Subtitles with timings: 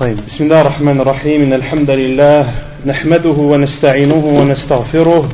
[0.00, 0.16] طيب.
[0.28, 1.42] بسم الله الرحمن الرحيم.
[1.42, 2.46] إن الحمد لله
[2.86, 5.28] نحمده ونستعينه ونستغفره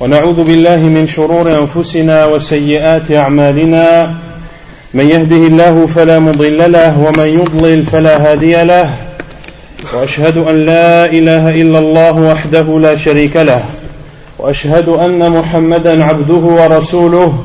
[0.00, 4.14] ونعوذ بالله من شرور أنفسنا وسيئات أعمالنا.
[4.94, 8.90] من يهده الله فلا مضل له ومن يضلل فلا هادي له.
[9.94, 13.64] وأشهد أن لا إله إلا الله وحده لا شريك له.
[14.38, 17.44] وأشهد أن محمدا عبده ورسوله.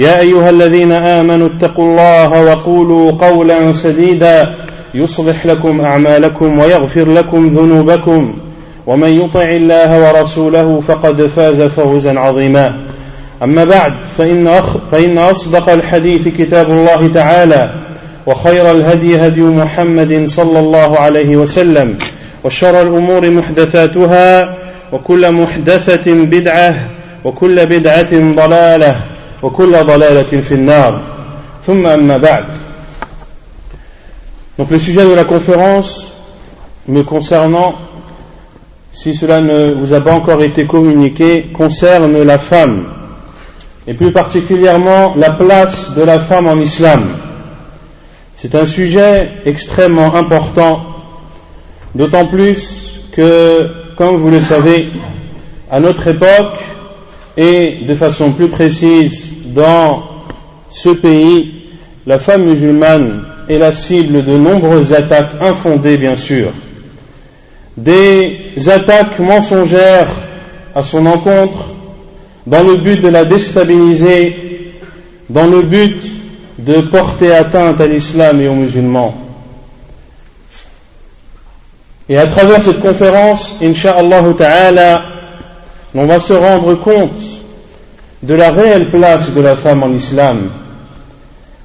[0.00, 4.54] يا أيها الذين آمنوا اتقوا الله وقولوا قولا سديدا
[4.94, 8.34] يصلح لكم أعمالكم ويغفر لكم ذنوبكم
[8.86, 12.74] ومن يطع الله ورسوله فقد فاز فوزا عظيما
[13.42, 17.74] أما بعد فإن, أخ فإن أصدق الحديث كتاب الله تعالى
[18.26, 21.98] وخير الهدي هدي محمد صلى الله عليه وسلم
[22.44, 24.54] وشر الأمور محدثاتها
[24.92, 26.74] وكل محدثة بدعة
[27.24, 28.96] وكل بدعة ضلالة
[29.43, 31.01] وكل ضلالة في النار
[31.67, 32.45] ثم أما بعد
[34.57, 36.13] Donc le sujet de la conférence
[36.87, 37.75] me concernant,
[38.93, 42.85] si cela ne vous a pas encore été communiqué, concerne la femme,
[43.85, 47.03] et plus particulièrement la place de la femme en islam.
[48.35, 50.83] C'est un sujet extrêmement important,
[51.93, 54.89] d'autant plus que, comme vous le savez,
[55.69, 56.59] à notre époque,
[57.36, 60.02] et de façon plus précise dans
[60.70, 61.54] ce pays,
[62.06, 66.50] la femme musulmane est la cible de nombreuses attaques infondées, bien sûr.
[67.76, 68.38] Des
[68.68, 70.10] attaques mensongères
[70.74, 71.70] à son encontre,
[72.46, 74.72] dans le but de la déstabiliser,
[75.28, 76.00] dans le but
[76.58, 79.14] de porter atteinte à l'islam et aux musulmans.
[82.08, 85.02] Et à travers cette conférence, Inch'Allah ta'ala,
[85.94, 87.20] on va se rendre compte
[88.22, 90.50] de la réelle place de la femme en islam,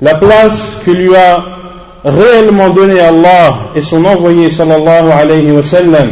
[0.01, 1.43] la place que lui a
[2.03, 6.09] réellement donné Allah et son envoyé sallallahu alayhi wa sallam,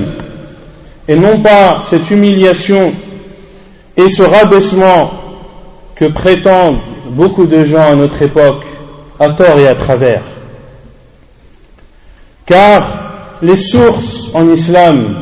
[1.07, 2.94] et non pas cette humiliation
[3.96, 5.12] et ce rabaissement
[5.95, 8.63] que prétendent beaucoup de gens à notre époque,
[9.19, 10.24] à tort et à travers.
[12.45, 12.84] Car
[13.41, 15.16] les sources en islam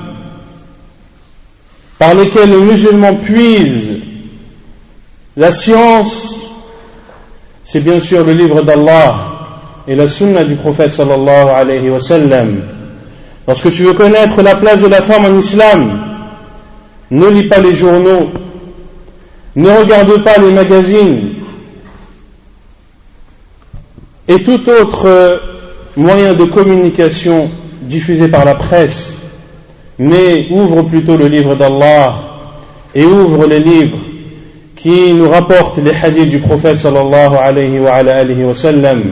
[2.02, 3.92] par lesquelles le musulman puise
[5.38, 6.36] la science,
[7.64, 9.18] c'est bien sûr le livre d'Allah
[9.88, 12.64] et la sunna du prophète sallallahu alayhi wa sallam.
[13.48, 16.02] Lorsque tu veux connaître la place de la femme en islam,
[17.12, 18.32] ne lis pas les journaux,
[19.56, 21.34] ne regarde pas les magazines
[24.28, 25.40] et tout autre
[25.96, 27.52] moyen de communication
[27.84, 29.21] diffusé par la presse,
[30.02, 32.16] mais ouvre plutôt le livre d'Allah
[32.96, 34.00] et ouvre les livres
[34.76, 39.12] qui nous rapportent les hadiths du prophète sallallahu alayhi wa, alayhi wa sallam.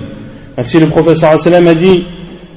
[0.58, 2.06] Ainsi le professeur a dit,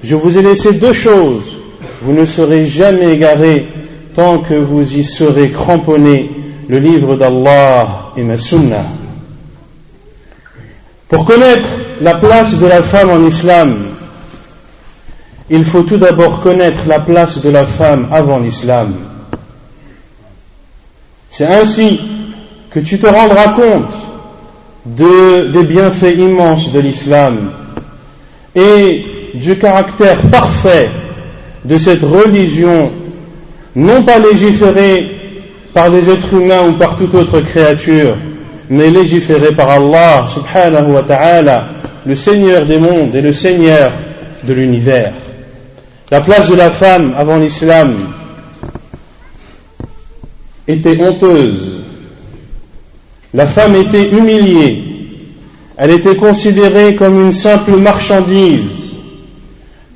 [0.03, 1.59] je vous ai laissé deux choses,
[2.00, 3.66] vous ne serez jamais égarés
[4.16, 6.31] tant que vous y serez cramponnés,
[6.69, 8.87] le livre d'Allah et ma sunna.
[11.10, 11.69] Pour connaître
[12.00, 13.91] la place de la femme en islam,
[15.54, 18.94] il faut tout d'abord connaître la place de la femme avant l'islam.
[21.28, 22.00] C'est ainsi
[22.70, 23.92] que tu te rendras compte
[24.86, 27.50] des bienfaits immenses de l'islam
[28.54, 29.04] et
[29.34, 30.88] du caractère parfait
[31.66, 32.90] de cette religion,
[33.76, 35.14] non pas légiférée
[35.74, 38.16] par des êtres humains ou par toute autre créature,
[38.70, 41.69] mais légiférée par Allah subhanahu wa ta'ala,
[42.06, 43.92] le Seigneur des mondes et le Seigneur
[44.44, 45.12] de l'univers.
[46.12, 47.96] La place de la femme avant l'islam
[50.68, 51.81] était honteuse.
[53.34, 54.92] La femme était humiliée
[55.76, 58.70] elle était considérée comme une simple marchandise,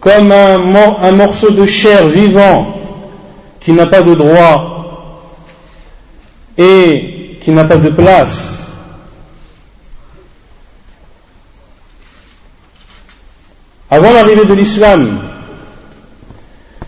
[0.00, 2.75] comme un, morceau de chair vivant
[3.61, 5.23] qui n'a pas de droit
[6.58, 8.55] et qui n'a pas de place.
[13.88, 15.20] Avant l'arrivée de l'islam,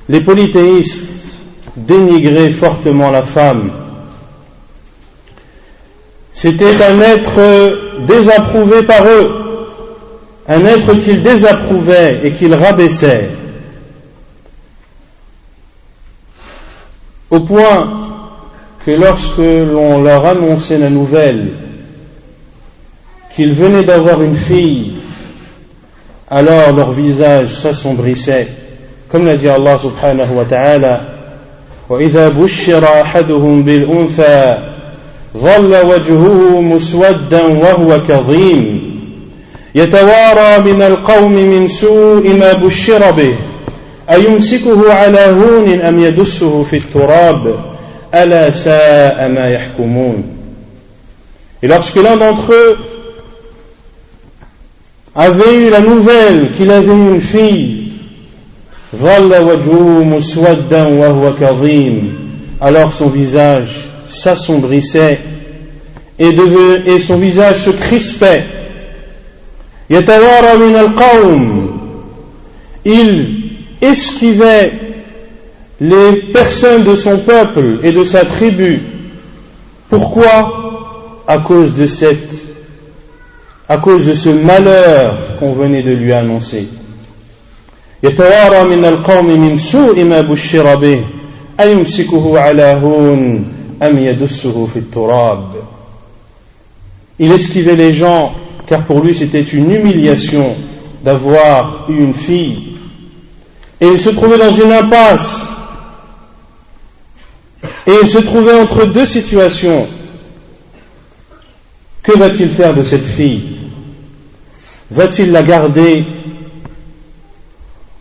[0.08, 1.02] les polythéistes
[1.76, 3.70] dénigraient fortement la femme.
[6.32, 9.32] C'était un être désapprouvé par eux,
[10.46, 13.28] un être qu'ils désapprouvaient et qu'ils rabaissaient,
[17.30, 17.90] au point
[18.86, 21.48] que lorsque l'on leur annonçait la nouvelle
[23.34, 24.94] qu'ils venaient d'avoir une fille,
[26.30, 28.48] alors leur visage s'assombrissait,
[29.12, 31.00] dit Allah subhanahu wa ta'ala,
[31.88, 34.58] وإذا بشر أحدهم بالأنثى
[35.36, 38.80] ظل وجهه مسودا وهو كظيم.
[39.74, 43.34] يتوارى من القوم من سوء ما بشر به.
[44.10, 47.54] أيمسكه على هون أم يدسه في التراب؟
[48.14, 50.22] ألا ساء ما يحكمون.
[51.62, 52.76] Et lorsque l'un d'entre eux
[55.14, 57.77] avait eu la nouvelle qu'il avait une fille,
[62.60, 65.20] alors son visage s'assombrissait
[66.18, 66.34] et,
[66.98, 68.44] son visage se crispait.
[72.84, 73.26] Il
[73.80, 74.72] esquivait
[75.80, 78.82] les personnes de son peuple et de sa tribu.
[79.88, 81.24] Pourquoi?
[81.26, 81.86] À cause de
[84.14, 86.68] ce malheur qu'on venait de lui annoncer.
[88.00, 88.10] Il
[97.32, 98.34] esquivait les gens
[98.68, 100.54] car pour lui c'était une humiliation
[101.02, 102.76] d'avoir eu une fille.
[103.80, 105.46] Et il se trouvait dans une impasse.
[107.86, 109.88] Et il se trouvait entre deux situations.
[112.02, 113.42] Que va-t-il faire de cette fille?
[114.90, 116.04] Va-t-il la garder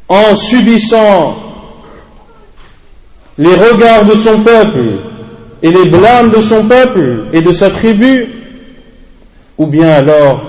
[0.09, 1.35] en subissant
[3.37, 4.99] les regards de son peuple
[5.61, 8.27] et les blâmes de son peuple et de sa tribu
[9.57, 10.41] Ou bien alors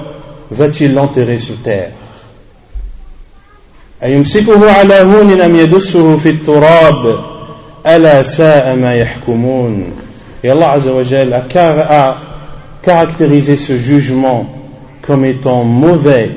[0.50, 1.90] va-t-il l'enterrer sous terre?
[10.44, 10.76] et Allah
[11.90, 12.16] a
[12.82, 14.46] caractérisé ce jugement
[15.02, 16.30] comme étant mauvais,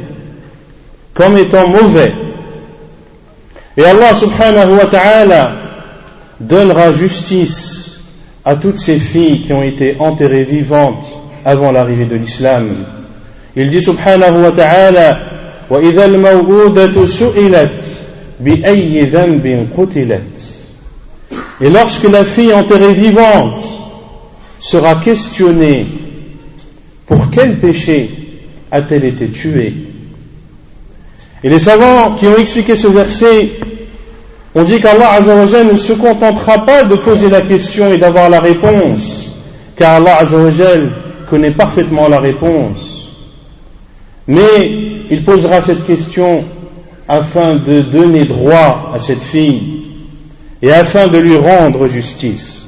[1.14, 2.14] comme étant mauvais.
[3.77, 5.53] Et Allah subhanahu wa ta'ala
[6.41, 7.99] donnera justice
[8.45, 11.05] à toutes ces filles qui ont été enterrées vivantes
[11.45, 12.85] avant l'arrivée de l'islam.
[13.55, 15.19] Il dit subhanahu wa ta'ala
[15.71, 17.83] وإذا الموءودة سئلت
[18.41, 20.23] بأي ذنب قتلت
[21.61, 23.65] Et lorsque la fille enterrée vivante
[24.61, 25.87] sera questionnée
[27.07, 28.11] pour quel péché
[28.71, 29.75] a-t-elle été tuée
[31.44, 33.54] Et les savants qui ont expliqué ce verset
[34.54, 38.40] ont dit qu'Allah Azzawajal ne se contentera pas de poser la question et d'avoir la
[38.40, 39.32] réponse,
[39.76, 40.92] car Allah Azzawajal
[41.30, 43.08] connaît parfaitement la réponse.
[44.28, 44.70] Mais
[45.10, 46.46] il posera cette question
[47.08, 49.84] afin de donner droit à cette fille
[50.62, 52.62] et afin de lui rendre justice.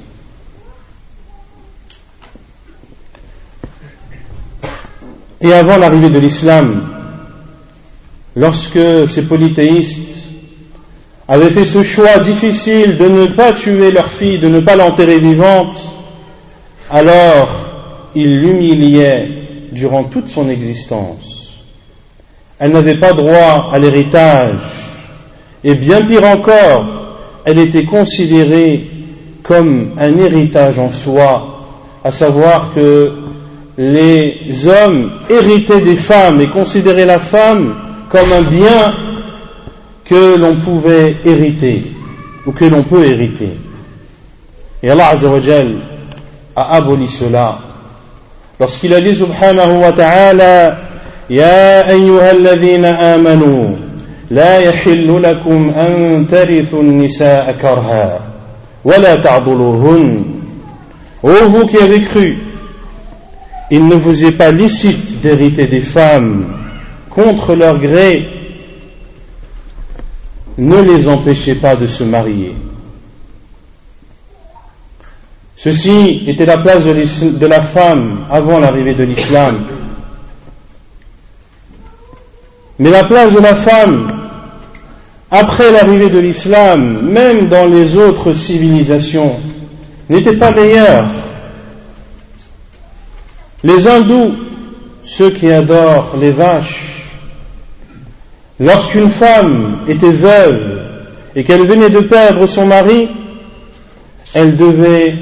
[5.41, 6.81] Et avant l'arrivée de l'islam,
[8.35, 9.99] lorsque ces polythéistes
[11.27, 15.19] avaient fait ce choix difficile de ne pas tuer leur fille, de ne pas l'enterrer
[15.19, 15.77] vivante,
[16.91, 17.49] alors
[18.15, 19.29] ils l'humiliaient
[19.71, 21.33] durant toute son existence
[22.63, 24.55] elle n'avait pas droit à l'héritage.
[25.65, 26.85] Et bien pire encore,
[27.43, 28.89] elle était considérée
[29.43, 31.59] comme un héritage en soi,
[32.05, 33.11] à savoir que
[33.77, 37.75] les hommes héritaient des femmes et considéraient la femme
[38.12, 38.94] comme un bien
[40.04, 41.82] que l'on pouvait hériter
[42.46, 43.50] ou que l'on peut hériter.
[44.82, 45.76] Et Allah Azzawajal
[46.56, 47.58] a aboli cela
[48.58, 50.88] lorsqu'il a dit subhanahu wa ta'ala
[51.30, 53.68] يا أيها الذين آمنوا
[54.30, 58.20] لا يحل لكم أن ترثوا النساء كرها
[58.84, 60.24] ولا تعضلوهن
[61.20, 62.38] Ô vous qui avez cru,
[63.72, 66.44] il ne vous est pas licite d'hériter des femmes
[67.13, 68.29] contre leur gré.
[70.57, 72.55] Ne les empêchez pas de se marier.
[75.55, 79.63] Ceci était la place de la femme avant l'arrivée de l'islam.
[82.79, 84.11] Mais la place de la femme,
[85.31, 89.39] après l'arrivée de l'islam, même dans les autres civilisations,
[90.09, 91.05] n'était pas meilleure.
[93.63, 94.33] Les hindous,
[95.03, 96.92] ceux qui adorent les vaches,
[98.59, 100.81] lorsqu'une femme était veuve
[101.35, 103.09] et qu'elle venait de perdre son mari,
[104.33, 105.15] elle devait,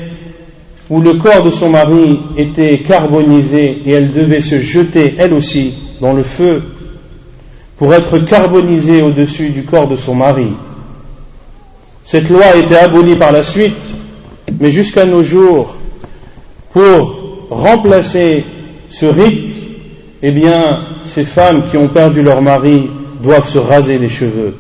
[0.89, 5.73] ou le corps de son mari était carbonisé et elle devait se jeter, elle aussi,
[5.99, 6.61] dans le feu
[7.81, 10.49] pour être carbonisée au-dessus du corps de son mari.
[12.05, 13.73] Cette loi a été abolie par la suite,
[14.59, 15.73] mais jusqu'à nos jours,
[16.73, 18.45] pour remplacer
[18.91, 19.49] ce rite,
[20.21, 22.87] eh bien, ces femmes qui ont perdu leur mari
[23.21, 24.55] doivent se raser les cheveux.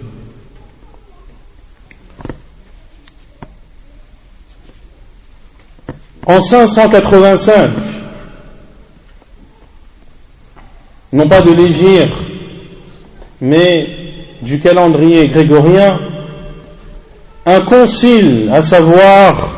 [6.25, 7.71] En 585,
[11.11, 12.09] non pas de l'égir,
[13.41, 13.89] mais
[14.41, 15.99] du calendrier grégorien,
[17.45, 19.49] un concile, à savoir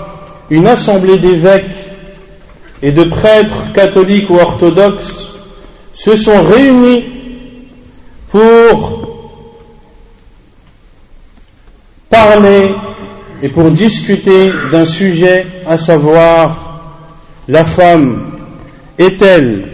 [0.49, 1.65] une assemblée d'évêques
[2.81, 5.29] et de prêtres catholiques ou orthodoxes,
[5.93, 7.22] se sont réunis
[8.33, 9.29] pour
[12.09, 12.73] parler
[13.43, 16.81] et pour discuter d'un sujet, à savoir
[17.47, 18.31] la femme
[18.97, 19.67] est-elle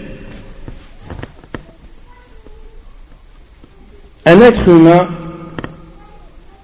[4.25, 5.07] un être humain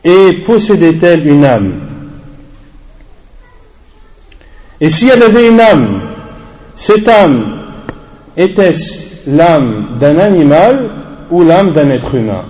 [0.04, 1.80] et possédait-elle une âme?
[4.82, 6.02] Et si elle avait une âme,
[6.76, 7.58] cette âme
[8.36, 11.05] était-ce l'âme d'un animal
[11.36, 12.46] ou l'âme d'un être humain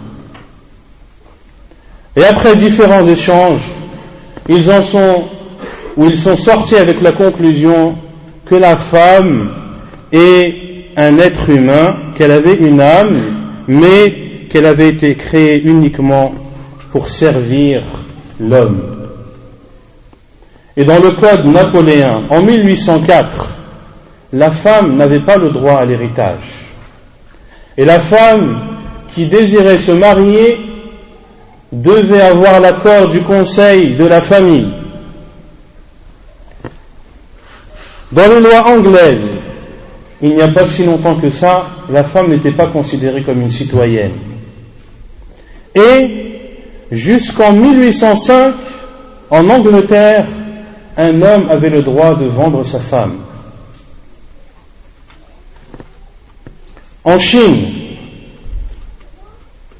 [2.15, 3.63] Et après différents échanges,
[4.47, 5.23] ils en sont,
[5.97, 7.95] ou ils sont sortis avec la conclusion
[8.45, 9.49] que la femme
[10.11, 13.15] est un être humain, qu'elle avait une âme,
[13.67, 14.13] mais
[14.51, 16.35] qu'elle avait été créée uniquement
[16.91, 17.81] pour servir
[18.39, 18.81] l'homme.
[20.77, 23.47] Et dans le code napoléen, en 1804,
[24.33, 26.65] la femme n'avait pas le droit à l'héritage.
[27.77, 28.74] Et la femme
[29.15, 30.59] qui désirait se marier
[31.71, 34.67] devait avoir l'accord du conseil de la famille.
[38.11, 39.23] Dans les lois anglaises,
[40.21, 43.49] il n'y a pas si longtemps que ça, la femme n'était pas considérée comme une
[43.49, 44.13] citoyenne.
[45.73, 46.41] Et
[46.91, 48.53] jusqu'en 1805,
[49.29, 50.25] en Angleterre,
[50.97, 53.15] un homme avait le droit de vendre sa femme.
[57.03, 57.84] En Chine,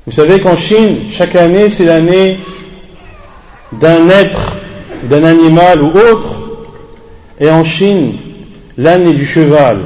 [0.06, 2.38] vous savez qu'en Chine, chaque année, c'est l'année
[3.72, 4.56] d'un être,
[5.04, 6.36] d'un animal ou autre,
[7.40, 8.14] et en Chine,
[8.78, 9.80] l'année du cheval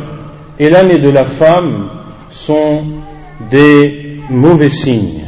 [0.60, 1.90] et l'année de la femme
[2.32, 2.84] sont
[3.50, 5.24] des mauvais signes.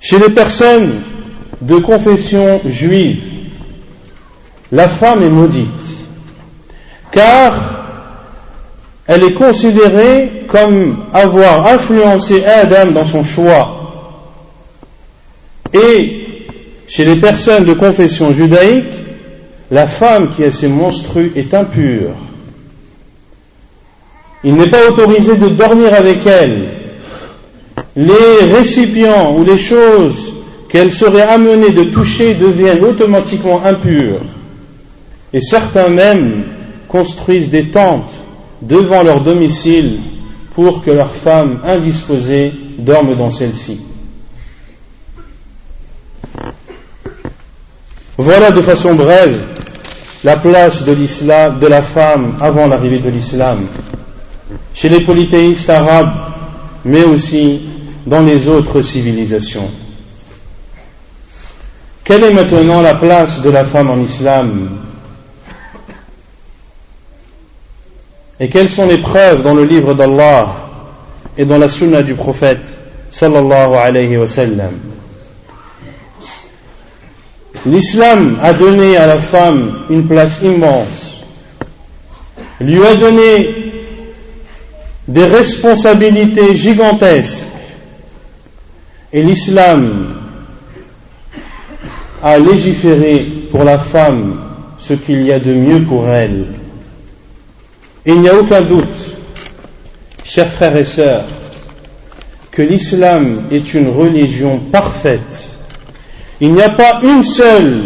[0.00, 1.00] Chez les personnes
[1.60, 3.22] de confession juive,
[4.72, 5.68] la femme est maudite,
[7.12, 7.71] car
[9.06, 13.78] elle est considérée comme avoir influencé Adam dans son choix.
[15.72, 16.26] Et
[16.86, 18.92] chez les personnes de confession judaïque,
[19.70, 22.10] la femme qui a ces monstrues est impure.
[24.44, 26.68] Il n'est pas autorisé de dormir avec elle,
[27.96, 30.32] les récipients ou les choses
[30.68, 34.20] qu'elle serait amenée de toucher deviennent automatiquement impures.
[35.32, 36.44] Et certains même
[36.88, 38.12] construisent des tentes
[38.62, 40.00] devant leur domicile
[40.54, 43.80] pour que leurs femmes indisposées dorment dans celles-ci.
[48.16, 49.42] Voilà de façon brève
[50.22, 53.66] la place de l'islam, de la femme avant l'arrivée de l'islam,
[54.74, 56.12] chez les polythéistes arabes,
[56.84, 57.62] mais aussi
[58.06, 59.70] dans les autres civilisations.
[62.04, 64.68] Quelle est maintenant la place de la femme en islam
[68.42, 70.48] Et quelles sont les preuves dans le livre d'Allah
[71.38, 72.58] et dans la sunna du prophète
[73.12, 74.26] sallallahu alayhi wa
[77.64, 81.22] L'islam a donné à la femme une place immense,
[82.60, 83.72] lui a donné
[85.06, 87.46] des responsabilités gigantesques
[89.12, 90.16] et l'islam
[92.20, 94.40] a légiféré pour la femme
[94.80, 96.61] ce qu'il y a de mieux pour elle.
[98.06, 98.86] Il n'y a aucun doute,
[100.24, 101.24] chers frères et sœurs,
[102.50, 105.20] que l'islam est une religion parfaite.
[106.40, 107.82] Il n'y a pas une seule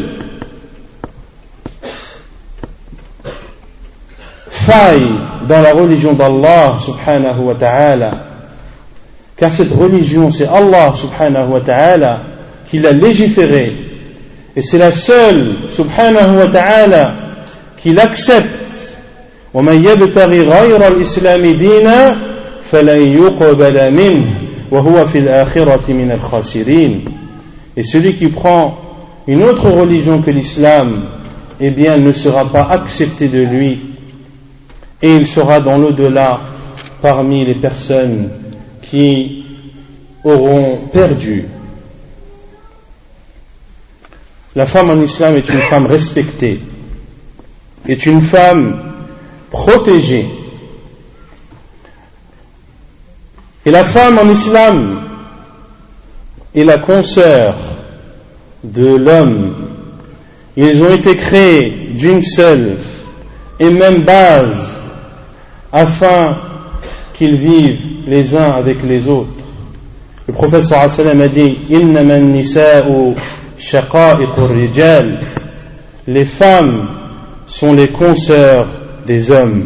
[4.49, 5.13] faille
[5.49, 8.27] dans la religion d'Allah subhanahu wa ta'ala
[9.37, 12.21] car cette religion, c'est Allah subhanahu wa ta'ala
[12.69, 13.73] qui l'a légiférée.
[14.57, 17.15] Et c'est la seule subhanahu wa ta'ala
[17.77, 18.66] qui l'accepte.
[19.56, 22.18] ومن يبتغي غير الإسلام دينا
[22.64, 24.34] فلن يقبل منه
[24.72, 27.06] وهو في الآخرة من الخاسرين
[27.78, 28.78] Et celui qui prend
[29.28, 31.06] une autre religion que l'islam,
[31.62, 33.80] eh bien, ne sera pas accepté de lui
[35.02, 36.42] et il sera dans l'au-delà
[37.02, 38.30] parmi les personnes
[38.82, 39.46] qui
[40.24, 41.46] auront perdu.
[44.56, 46.60] La femme en islam est une femme respectée.
[47.88, 48.80] est une femme
[49.57, 50.27] protégée.
[53.65, 55.01] Et la femme en islam
[56.55, 57.55] est la consoeur
[58.63, 59.55] de l'homme.
[60.57, 62.77] Ils ont été créés d'une seule
[63.59, 64.57] et même base
[65.73, 66.37] afin
[67.15, 69.31] qu'ils vivent les uns avec les autres.
[70.29, 71.59] Le prophète sallallahu a dit
[76.07, 76.89] Les femmes
[77.47, 78.67] sont les consoeurs
[79.07, 79.65] des hommes.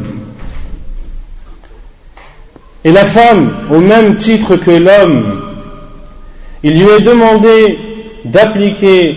[2.85, 5.43] Et la femme, au même titre que l'homme,
[6.63, 7.79] il lui est demandé
[8.25, 9.17] d'appliquer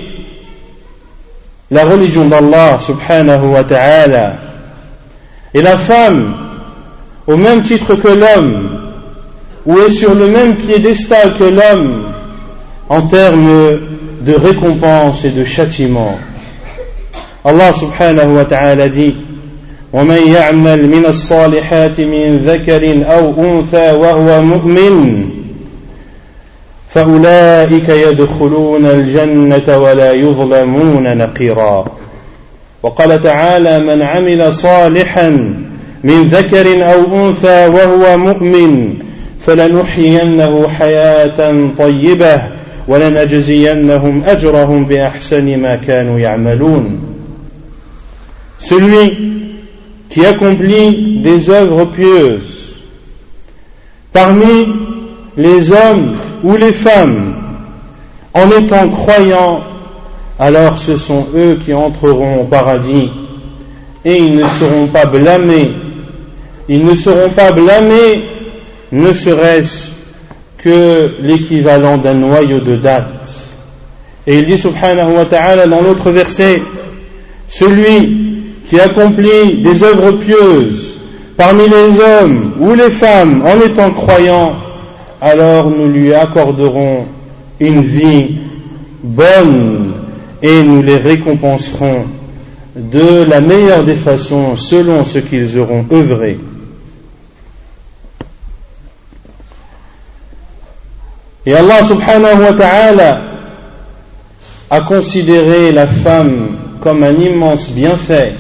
[1.72, 4.36] la religion d'Allah subhanahu wa ta'ala.
[5.54, 6.34] Et la femme,
[7.28, 8.80] au même titre que l'homme,
[9.66, 12.04] ou est sur le même piédestal que l'homme
[12.90, 13.80] en termes
[14.22, 16.18] de récompense et de châtiment.
[17.46, 19.16] Allah subhanahu wa ta'ala dit
[19.94, 25.30] ومن يعمل من الصالحات من ذكر أو أنثى وهو مؤمن
[26.90, 31.86] فأولئك يدخلون الجنة ولا يظلمون نقيرا.
[32.84, 35.30] وقال تعالى من عمل صالحا
[36.04, 38.94] من ذكر أو أنثى وهو مؤمن
[39.46, 42.42] فلنحيينه حياة طيبة
[42.88, 47.00] ولنجزينهم أجرهم بأحسن ما كانوا يعملون.
[48.70, 49.33] Celui
[50.14, 52.72] qui accomplit des œuvres pieuses
[54.12, 54.68] parmi
[55.36, 57.34] les hommes ou les femmes
[58.36, 59.62] en étant croyants,
[60.38, 63.10] alors ce sont eux qui entreront au paradis
[64.06, 65.72] et ils ne seront pas blâmés.
[66.70, 68.24] Ils ne seront pas blâmés,
[68.92, 69.88] ne serait-ce
[70.60, 73.36] que l'équivalent d'un noyau de date.
[74.28, 76.62] Et il dit subhanahu wa ta'ala dans l'autre verset,
[77.50, 78.23] celui
[78.68, 80.98] qui accomplit des œuvres pieuses
[81.38, 84.56] parmi les hommes ou les femmes en étant croyant,
[85.22, 87.06] alors nous lui accorderons
[87.60, 88.38] une vie
[89.04, 89.94] bonne
[90.42, 92.06] et nous les récompenserons
[92.76, 96.40] de la meilleure des façons selon ce qu'ils auront œuvré.
[101.46, 103.22] Et Allah subhanahu wa ta'ala
[104.70, 108.34] a considéré la femme comme un immense bienfait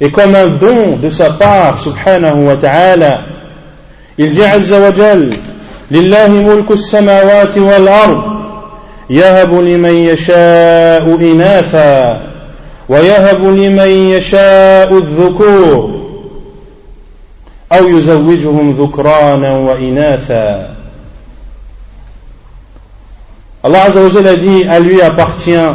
[0.00, 3.20] et comme un don de sa part subhanahu wa ta'ala.
[4.18, 5.30] Il dit azza wa jal
[5.90, 8.22] لله ملك السماوات والأرض
[9.10, 12.20] يهب لمن يشاء إناثا
[12.88, 15.90] ويهب لمن يشاء الذكور
[17.72, 20.70] أو يزوجهم ذكرانا وإناثا
[23.62, 25.74] Allah Azzawajal a dit à lui appartient,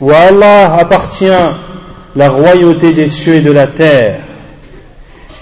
[0.00, 1.54] ou à Allah appartient
[2.16, 4.20] la royauté des cieux et de la terre.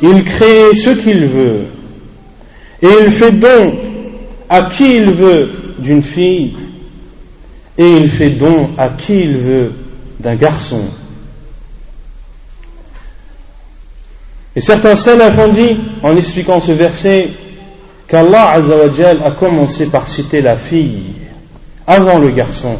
[0.02, 1.66] Il crée ce qu'il veut
[2.82, 3.78] et il fait don
[4.48, 6.54] à qui il veut d'une fille
[7.78, 9.72] et il fait don à qui il veut
[10.18, 10.82] d'un garçon.
[14.56, 17.30] Et certains salafs ont dit, en expliquant ce verset,
[18.06, 18.56] qu'Allah
[19.24, 21.02] a commencé par citer la fille
[21.86, 22.76] avant le garçon.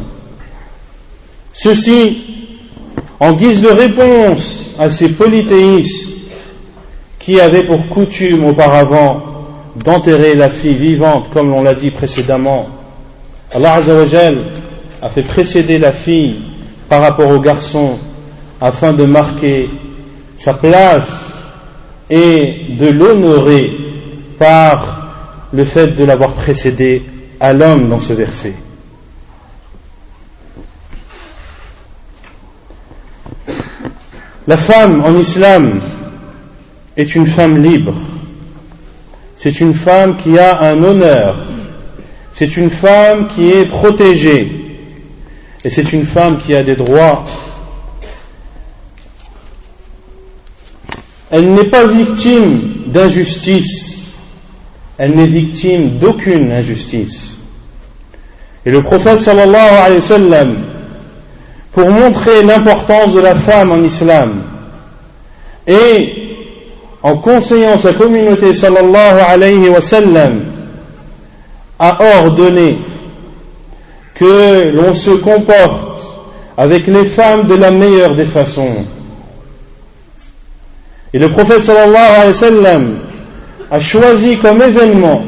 [1.53, 2.24] Ceci
[3.19, 6.09] en guise de réponse à ces polythéistes
[7.19, 9.23] qui avaient pour coutume auparavant
[9.75, 12.67] d'enterrer la fille vivante, comme l'on l'a dit précédemment.
[13.53, 13.79] Allah
[15.01, 16.35] a fait précéder la fille
[16.89, 17.97] par rapport au garçon
[18.61, 19.69] afin de marquer
[20.37, 21.09] sa place
[22.09, 23.71] et de l'honorer
[24.37, 27.03] par le fait de l'avoir précédé
[27.39, 28.53] à l'homme dans ce verset.
[34.47, 35.81] La femme en islam
[36.95, 37.95] est une femme libre.
[39.37, 41.37] C'est une femme qui a un honneur.
[42.33, 44.51] C'est une femme qui est protégée.
[45.63, 47.25] Et c'est une femme qui a des droits.
[51.31, 53.95] Elle n'est pas victime d'injustice.
[54.97, 57.31] Elle n'est victime d'aucune injustice.
[58.65, 60.55] Et le prophète sallallahu alayhi wa sallam
[61.75, 64.43] pour montrer l'importance de la femme en islam
[65.67, 66.37] et
[67.03, 70.39] en conseillant sa communauté sallallahu alayhi wa sallam
[71.77, 72.77] a ordonné
[74.13, 76.01] que l'on se comporte
[76.57, 78.85] avec les femmes de la meilleure des façons.
[81.13, 82.97] Et le prophète sallallahu alayhi wa sallam
[83.69, 85.23] a choisi comme événement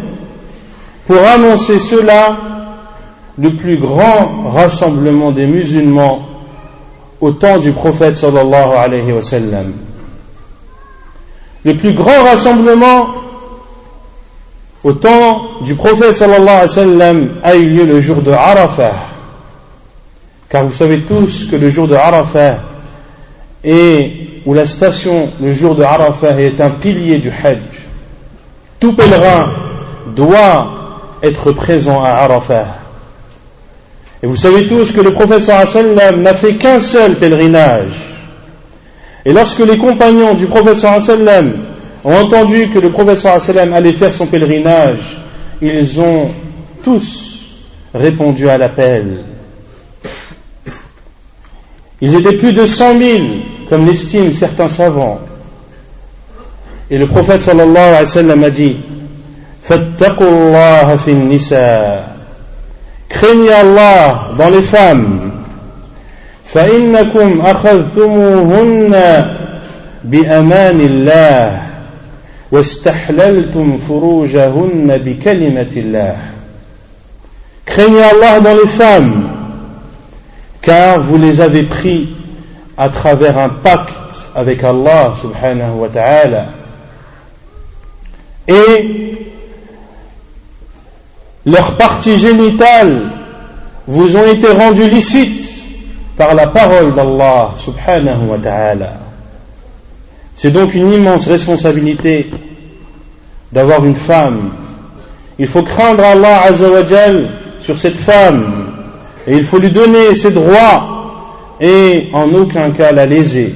[1.06, 2.38] pour annoncer cela
[3.38, 6.37] le plus grand rassemblement des musulmans
[7.20, 9.74] au temps du prophète sallallahu alayhi wa sallam.
[11.66, 13.08] Le plus grand rassemblement
[14.84, 18.96] au temps du prophète sallallahu alayhi wa a eu lieu le jour de Arafah.
[20.50, 22.60] Car vous savez tous que le jour de Arafah
[23.64, 24.12] est,
[24.46, 27.60] ou la station, le jour de Arafah est un pilier du Hajj.
[28.80, 29.54] Tout pèlerin
[30.16, 30.74] doit
[31.24, 32.77] être présent à Arafah.
[34.24, 37.94] Et vous savez tous que le prophète sallam n'a fait qu'un seul pèlerinage.
[39.26, 41.54] Et lorsque les compagnons du prophète sallam
[42.04, 45.18] ont entendu que le prophète sallam allait faire son pèlerinage,
[45.62, 46.32] ils ont
[46.84, 47.42] tous
[47.94, 49.20] répondu à l'appel.
[52.02, 55.20] Ils étaient plus de cent mille, comme l'estiment certains savants.
[56.90, 58.78] Et le prophète sallallahu alayhi wa sallam a dit
[59.70, 62.17] Allah fi nisa
[63.18, 65.32] Craignez Allah dans les femmes.
[66.46, 68.94] فإنكم أخذتموهن
[70.04, 71.62] بأمان الله
[72.52, 76.18] واستحللتم فروجهن بكلمة الله
[77.66, 79.30] Craignez Allah dans les femmes,
[80.62, 82.10] car vous les avez pris
[82.78, 86.46] à travers un pacte avec Allah subhanahu wa ta'ala.
[88.48, 89.18] Et
[91.48, 93.10] leurs parties génitales
[93.88, 95.50] vous ont été rendues licites
[96.18, 98.94] par la parole d'Allah subhanahu wa ta'ala.
[100.36, 102.30] C'est donc une immense responsabilité
[103.54, 104.52] d'avoir une femme.
[105.40, 107.30] Il faut craindre Allah azawajal
[107.62, 108.68] sur cette femme
[109.26, 111.14] et il faut lui donner ses droits
[111.62, 113.56] et en aucun cas la léser.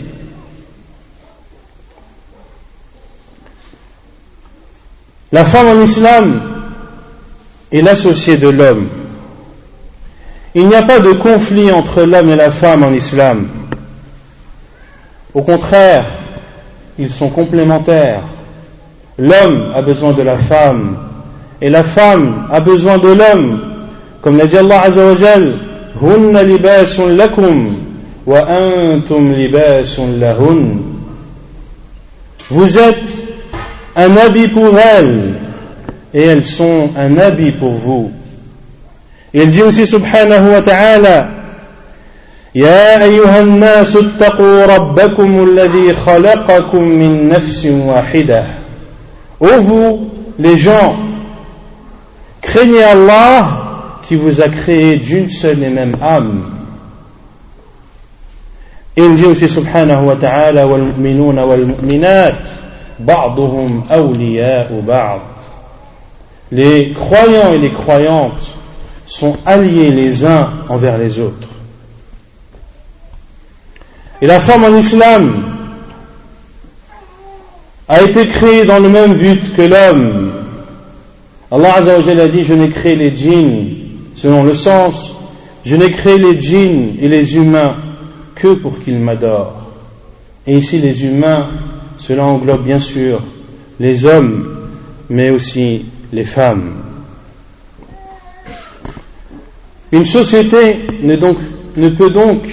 [5.34, 6.42] La femme en islam
[7.72, 8.88] et l'associé de l'homme.
[10.54, 13.48] Il n'y a pas de conflit entre l'homme et la femme en islam.
[15.34, 16.06] Au contraire,
[17.00, 18.24] ils sont complémentaires.
[19.18, 20.98] L'homme a besoin de la femme
[21.62, 23.62] et la femme a besoin de l'homme.
[24.22, 25.54] Comme l'a dit Allah Azzawajal,
[26.02, 27.76] Hunna libasun lakum
[28.26, 30.80] wa antum libasun lahun.
[32.50, 33.28] Vous êtes
[33.96, 35.31] un habit pour elle
[36.14, 38.12] et elles sont un habit pour vous.
[39.34, 41.30] Il dit aussi subhanahu wa ta'ala
[42.56, 48.44] يا أيها الناس اتقوا ربكم الذي خلقكم من نفس واحدة
[49.40, 50.96] Ô vous, les gens,
[52.42, 53.48] craignez Allah
[54.04, 56.44] qui vous a créé d'une seule et même âme.
[58.98, 62.44] Il dit aussi subhanahu wa ta'ala والمؤمنون والمؤمنات
[63.00, 65.20] بعضهم أولياء بعض
[66.52, 68.52] les croyants et les croyantes
[69.08, 71.48] sont alliés les uns envers les autres.
[74.22, 75.44] Et la femme en islam
[77.88, 80.32] a été créée dans le même but que l'homme.
[81.50, 83.68] Allah a dit, je n'ai créé les djinns,
[84.16, 85.14] selon le sens,
[85.66, 87.76] je n'ai créé les djinns et les humains
[88.36, 89.72] que pour qu'ils m'adorent.
[90.48, 91.48] Et ici les humains,
[91.98, 93.22] cela englobe bien sûr
[93.80, 94.48] les hommes,
[95.10, 96.74] mais aussi les femmes.
[99.92, 101.16] Une société ne,
[101.78, 102.44] ne peut donc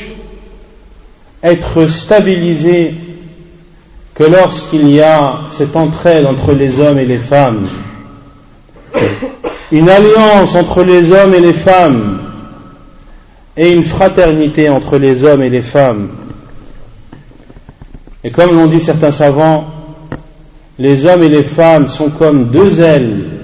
[1.43, 2.95] être stabilisée
[4.15, 7.69] que lorsqu'il y a cette entraide entre les hommes et les femmes,
[9.71, 12.21] une alliance entre les hommes et les femmes,
[13.57, 16.09] et une fraternité entre les hommes et les femmes.
[18.25, 19.67] Et comme l'ont dit certains savants,
[20.79, 23.38] les hommes et les femmes sont comme deux ailes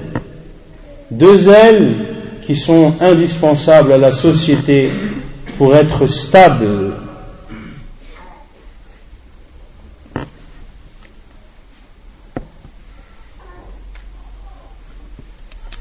[1.16, 1.94] deux ailes
[2.46, 4.90] qui sont indispensables à la société
[5.56, 6.92] pour être stable.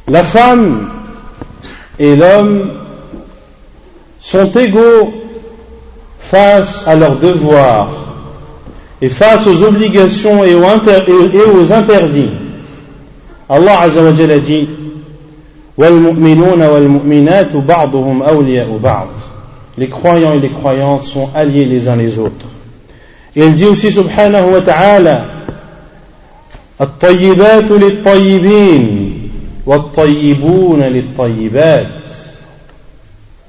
[0.07, 0.89] La femme
[1.97, 2.71] et l'homme
[4.19, 5.13] sont égaux
[6.19, 7.89] face à leurs devoirs
[9.01, 12.29] et face aux obligations et aux, interdits.
[13.49, 14.69] Allah a dit
[19.77, 22.45] les croyants et les croyantes sont alliés les uns les autres.
[23.35, 25.25] Et il dit aussi subhanahu wa ta'ala
[26.81, 29.13] الطيبات للطيبين
[29.65, 31.87] والطيبون للطيبات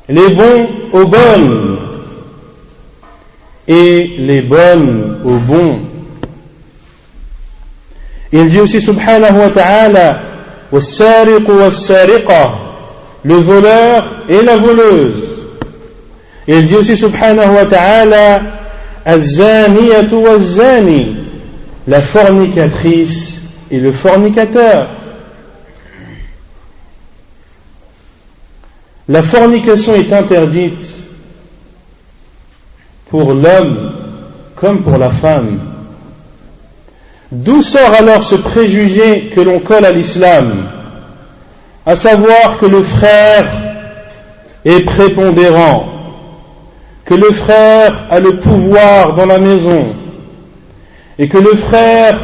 [0.09, 1.79] les bons aux bonnes
[3.67, 5.81] et les bonnes aux bons
[8.33, 10.34] il dit aussi subhanahu wa ta'ala
[13.23, 15.25] le voleur et la voleuse
[16.47, 18.41] Et il dit aussi subhanahu wa ta'ala
[21.87, 24.89] la fornicatrice et le fornicateur.
[29.09, 30.87] La fornication est interdite
[33.11, 33.93] pour l'homme
[34.57, 35.74] comme pour la femme.
[37.35, 40.67] D'où sort alors ce préjugé que l'on colle à l'islam,
[41.85, 43.51] à savoir que le frère
[44.65, 45.87] est prépondérant,
[47.05, 49.87] que le frère a le pouvoir dans la maison,
[51.19, 52.21] et que le frère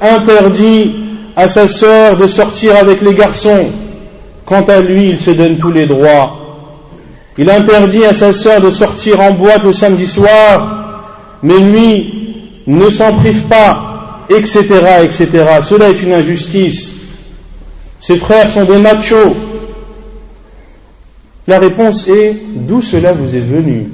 [0.00, 0.94] interdit
[1.36, 3.66] à sa sœur de sortir avec les garçons,
[4.46, 6.38] quant à lui il se donne tous les droits.
[7.36, 11.02] Il interdit à sa sœur de sortir en boîte le samedi soir,
[11.42, 13.93] mais lui ne s'en prive pas,
[14.30, 14.64] etc.,
[15.02, 15.28] etc.
[15.62, 16.92] Cela est une injustice.
[18.00, 19.36] Ses frères sont des machos.
[21.46, 23.88] La réponse est d'où cela vous est venu?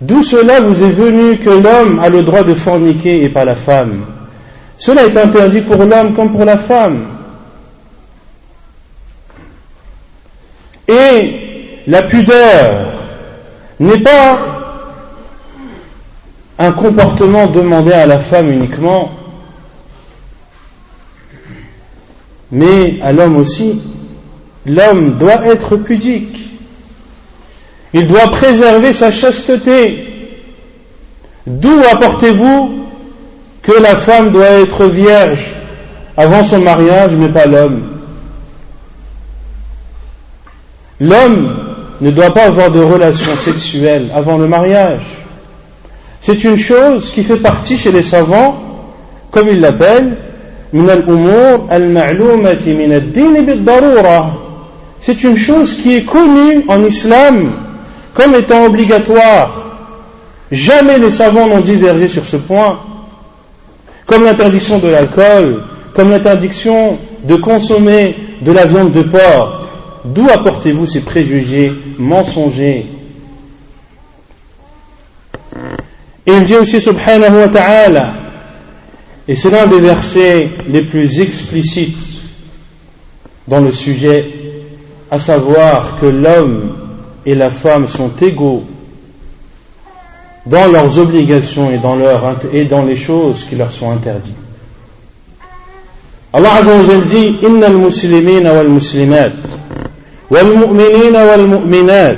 [0.00, 3.56] D'où cela vous est venu que l'homme a le droit de forniquer et pas la
[3.56, 4.04] femme?
[4.78, 7.06] Cela est interdit pour l'homme comme pour la femme.
[10.88, 12.92] Et la pudeur
[13.78, 14.51] n'est pas
[16.62, 19.10] un comportement demandé à la femme uniquement,
[22.52, 23.82] mais à l'homme aussi.
[24.64, 26.38] L'homme doit être pudique.
[27.92, 30.06] Il doit préserver sa chasteté.
[31.48, 32.84] D'où apportez-vous
[33.62, 35.44] que la femme doit être vierge
[36.16, 37.82] avant son mariage, mais pas l'homme?
[41.00, 41.56] L'homme
[42.00, 45.21] ne doit pas avoir de relations sexuelles avant le mariage.
[46.22, 48.56] C'est une chose qui fait partie chez les savants,
[49.30, 50.16] comme ils l'appellent,
[55.00, 57.52] c'est une chose qui est connue en islam
[58.14, 59.64] comme étant obligatoire.
[60.50, 62.78] Jamais les savants n'ont divergé sur ce point,
[64.06, 65.62] comme l'interdiction de l'alcool,
[65.94, 69.62] comme l'interdiction de consommer de la viande de porc.
[70.04, 72.86] D'où apportez-vous ces préjugés mensongers?
[76.26, 78.14] Et il dit aussi subhanahu wa ta'ala,
[79.26, 81.96] et c'est l'un des versets les plus explicites
[83.48, 84.30] dans le sujet,
[85.10, 86.76] à savoir que l'homme
[87.26, 88.64] et la femme sont égaux
[90.46, 94.34] dans leurs obligations et dans, les choses qui leur sont interdites.
[96.32, 99.32] Allah Azza wa Jal dit Inna al-muslimina wal-muslimat
[100.30, 102.16] wal-mu'minina wal-mu'minat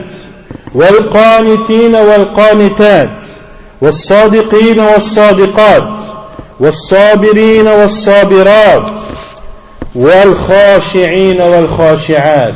[0.73, 3.11] wal-qanitina wal-qanitat
[3.83, 6.05] wal-sadiqina wal-sadiqat
[6.61, 8.91] والصابرين والصابرات
[9.95, 12.55] والخاشعين والخاشعات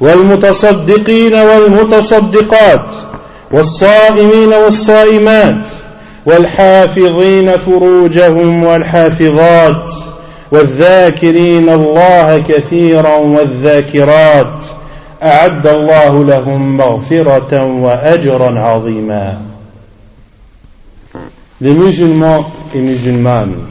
[0.00, 2.86] والمتصدقين والمتصدقات
[3.50, 5.64] والصائمين والصائمات
[6.26, 9.86] والحافظين فروجهم والحافظات
[10.52, 14.52] والذاكرين الله كثيرا والذاكرات
[15.22, 19.38] أعد الله لهم مغفرة واجرا عظيما.
[21.60, 23.66] Les musulmans et musulmanes.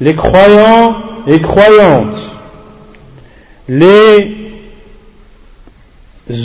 [0.00, 2.16] Les croyants et croyantes.
[3.68, 4.38] Les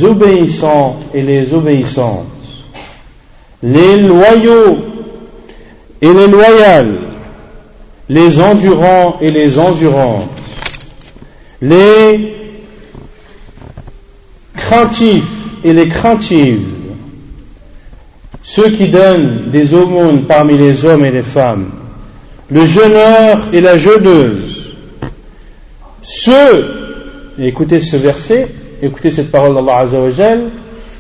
[0.04, 2.26] obéissants et les obéissantes,
[3.62, 4.78] les loyaux
[6.02, 7.00] et les loyales,
[8.10, 10.30] les endurants et les endurantes,
[11.62, 12.36] les
[14.56, 15.32] craintifs
[15.64, 16.68] et les craintives,
[18.44, 21.72] ceux qui donnent des aumônes parmi les hommes et les femmes,
[22.50, 24.76] le jeûneur et la jeûneuse,
[26.02, 26.84] ceux
[27.40, 28.48] écoutez ce verset,
[28.82, 30.44] écoutez cette parole d'Allah Azzawajal,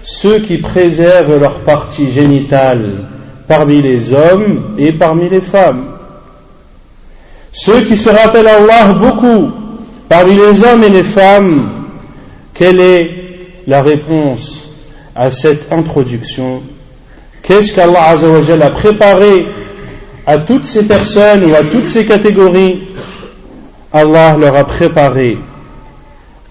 [0.03, 3.07] ceux qui préservent leur partie génitale
[3.47, 5.85] parmi les hommes et parmi les femmes.
[7.51, 9.51] Ceux qui se rappellent Allah beaucoup
[10.09, 11.69] parmi les hommes et les femmes,
[12.53, 13.11] quelle est
[13.67, 14.67] la réponse
[15.15, 16.61] à cette introduction
[17.43, 18.15] Qu'est-ce qu'Allah
[18.65, 19.47] a préparé
[20.25, 22.87] à toutes ces personnes ou à toutes ces catégories?
[23.91, 25.37] Allah leur a préparé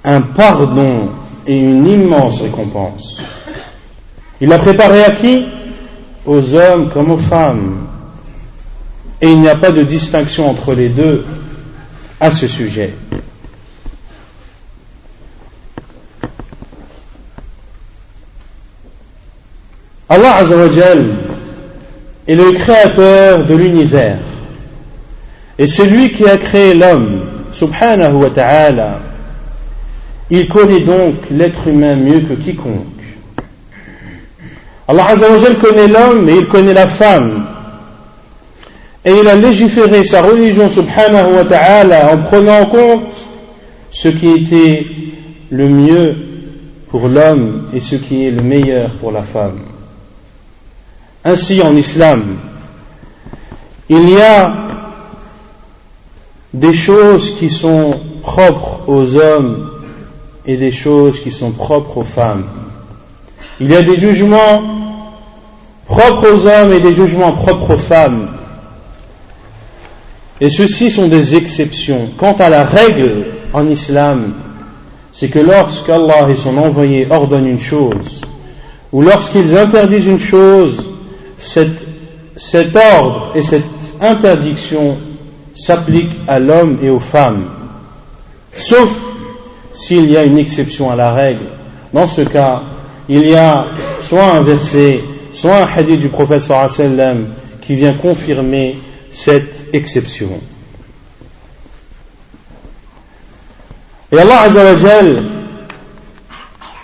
[0.04, 1.08] un pardon
[1.46, 3.20] et une immense récompense.
[4.40, 5.46] Il l'a préparé à qui?
[6.26, 7.86] Aux hommes comme aux femmes.
[9.20, 11.24] Et il n'y a pas de distinction entre les deux
[12.20, 12.92] à ce sujet.
[20.12, 21.06] Allah Azzawajal
[22.28, 24.18] est le créateur de l'univers.
[25.58, 29.00] Et c'est lui qui a créé l'homme, subhanahu wa ta'ala,
[30.28, 33.00] Il connaît donc l'être humain mieux que quiconque.
[34.86, 37.46] Allah Azzawajal connaît l'homme et il connaît la femme.
[39.06, 43.14] Et il a légiféré sa religion subhanahu wa ta'ala en prenant en compte
[43.90, 44.84] ce qui était
[45.50, 46.16] le mieux
[46.90, 49.71] pour l'homme et ce qui est le meilleur pour la femme.
[51.24, 52.36] Ainsi en islam,
[53.88, 54.52] il y a
[56.52, 59.70] des choses qui sont propres aux hommes
[60.46, 62.44] et des choses qui sont propres aux femmes.
[63.60, 64.62] Il y a des jugements
[65.86, 68.28] propres aux hommes et des jugements propres aux femmes.
[70.40, 72.08] Et ceux-ci sont des exceptions.
[72.16, 74.32] Quant à la règle en islam,
[75.12, 78.20] c'est que lorsqu'Allah et son envoyé ordonnent une chose,
[78.90, 80.91] ou lorsqu'ils interdisent une chose,
[81.42, 83.64] cet ordre et cette
[84.00, 84.96] interdiction
[85.54, 87.44] s'appliquent à l'homme et aux femmes,
[88.52, 88.88] sauf
[89.72, 91.46] s'il y a une exception à la règle.
[91.92, 92.62] Dans ce cas,
[93.08, 93.66] il y a
[94.02, 95.02] soit un verset,
[95.32, 97.26] soit un hadith du prophète sallam
[97.60, 98.78] qui vient confirmer
[99.10, 100.40] cette exception.
[104.10, 105.24] Et Allah Azzawajal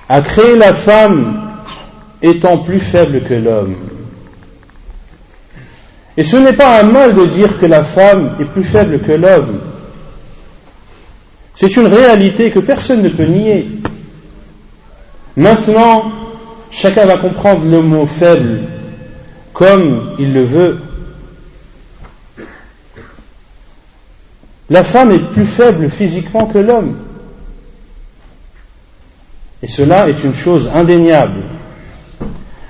[0.09, 1.43] a créé la femme
[2.23, 3.77] étant plus faible que l'homme.
[6.19, 9.13] Et ce n'est pas un mal de dire que la femme est plus faible que
[9.13, 9.61] l'homme.
[11.55, 13.69] C'est une réalité que personne ne peut nier.
[15.37, 16.11] Maintenant,
[16.73, 18.63] chacun va comprendre le mot faible
[19.53, 20.81] comme il le veut.
[24.71, 26.97] La femme est plus faible physiquement que l'homme.
[29.63, 31.43] Et cela est une chose indéniable.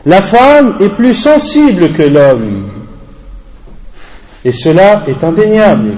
[0.04, 2.67] La femme est plus sensible que l'homme.
[4.44, 5.94] Et cela est indéniable.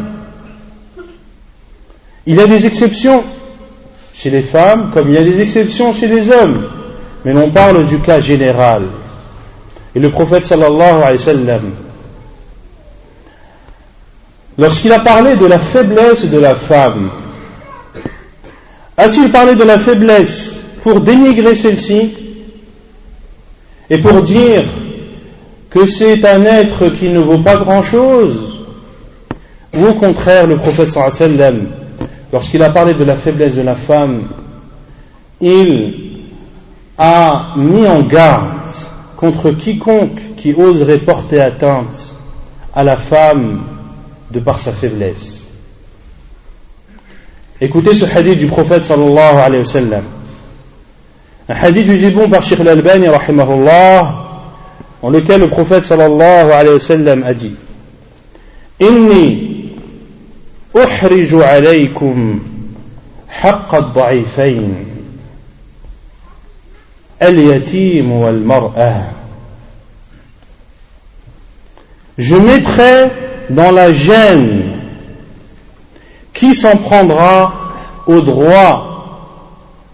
[2.27, 3.25] Il y a des exceptions
[4.15, 6.69] chez les femmes comme il y a des exceptions chez les hommes.
[7.25, 8.83] Mais l'on parle du cas général.
[9.95, 11.71] Et le prophète sallallahu alayhi wa sallam,
[14.57, 17.11] lorsqu'il a parlé de la faiblesse de la femme,
[18.97, 22.13] a-t-il parlé de la faiblesse pour dénigrer celle-ci
[23.89, 24.65] et pour dire
[25.71, 28.59] que c'est un être qui ne vaut pas grand-chose,
[29.77, 31.69] ou au contraire, le prophète sallam,
[32.33, 34.25] lorsqu'il a parlé de la faiblesse de la femme,
[35.41, 35.95] il
[36.99, 38.73] a mis en garde
[39.17, 42.17] contre quiconque qui oserait porter atteinte
[42.75, 43.63] à la femme
[44.31, 45.53] de par sa faiblesse.
[47.61, 50.05] Écoutez ce hadith du prophète sallallahu alayhi wa sallam.
[51.49, 52.61] Un hadith jugé bon par Sheikh
[55.03, 57.57] en lequel le prophète sallallahu alayhi wa sallam a dit
[58.81, 59.73] Inni
[60.75, 62.41] uhriju alaykum
[63.43, 64.87] al-da'ifayn
[67.21, 69.21] al-yatim wal-mar'ah
[72.19, 73.11] Je mettrai
[73.49, 74.81] dans la gêne
[76.33, 77.53] qui s'en prendra
[78.07, 78.91] au droit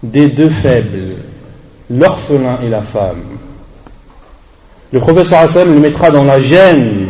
[0.03, 1.15] des deux faibles,
[1.89, 3.36] l'orphelin et la femme.
[4.91, 7.07] Le professeur Hassan le mettra dans la gêne.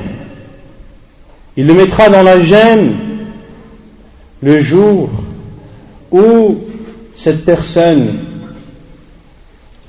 [1.56, 2.96] Il le mettra dans la gêne
[4.42, 5.10] le jour
[6.12, 6.58] où
[7.16, 8.20] cette personne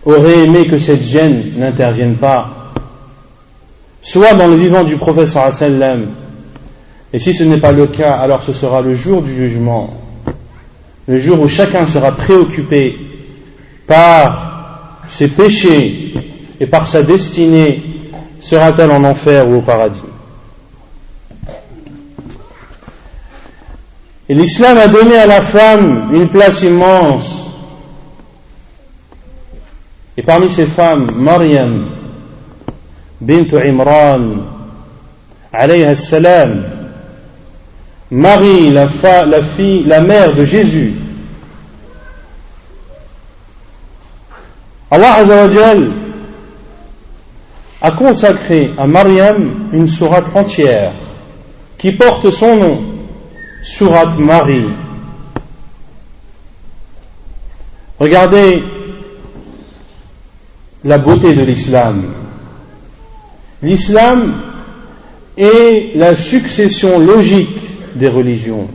[0.04, 2.72] aurait aimé que cette gêne n'intervienne pas,
[4.00, 6.06] soit dans le vivant du professeur Hassan,
[7.12, 9.94] et si ce n'est pas le cas, alors ce sera le jour du jugement,
[11.06, 12.98] le jour où chacun sera préoccupé
[13.86, 16.14] par ses péchés
[16.60, 17.82] et par sa destinée
[18.40, 20.00] sera-t-elle en enfer ou au paradis
[24.28, 27.44] Et l'islam a donné à la femme une place immense.
[30.16, 31.86] Et parmi ces femmes, Maryam,
[33.20, 34.20] bint Imran,
[35.52, 36.64] alayha salam,
[38.10, 38.88] Marie, la,
[39.26, 40.94] la, fille, la mère de Jésus,
[44.90, 45.90] Allah Azzawajal
[47.80, 50.92] a consacré à Mariam une sourate entière
[51.78, 52.82] qui porte son nom,
[53.62, 54.68] sourate Marie.
[58.00, 58.62] Regardez
[60.84, 62.04] la beauté de l'islam.
[63.62, 64.34] L'islam
[65.36, 67.58] est la succession logique
[67.94, 68.68] des religions.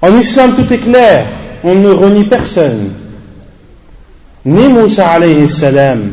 [0.00, 1.28] En islam, tout est clair,
[1.62, 2.92] on ne renie personne.
[4.44, 6.12] Ni Moussa alayhi salam,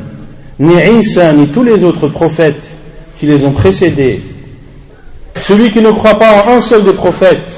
[0.59, 2.75] ni Isa, ni tous les autres prophètes
[3.19, 4.23] qui les ont précédés,
[5.41, 7.51] celui qui ne croit pas en un seul des prophètes,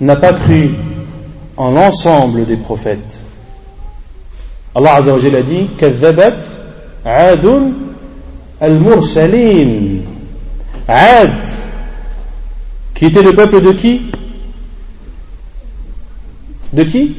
[0.00, 0.70] n'a pas cru
[1.56, 3.20] en l'ensemble des prophètes.
[4.74, 6.44] Allah Azza wa a dit كذبت
[7.04, 7.72] عاد
[8.60, 10.02] al-mursalin.
[10.88, 11.30] Ad,
[12.94, 14.02] qui était le peuple de qui
[16.72, 17.16] De qui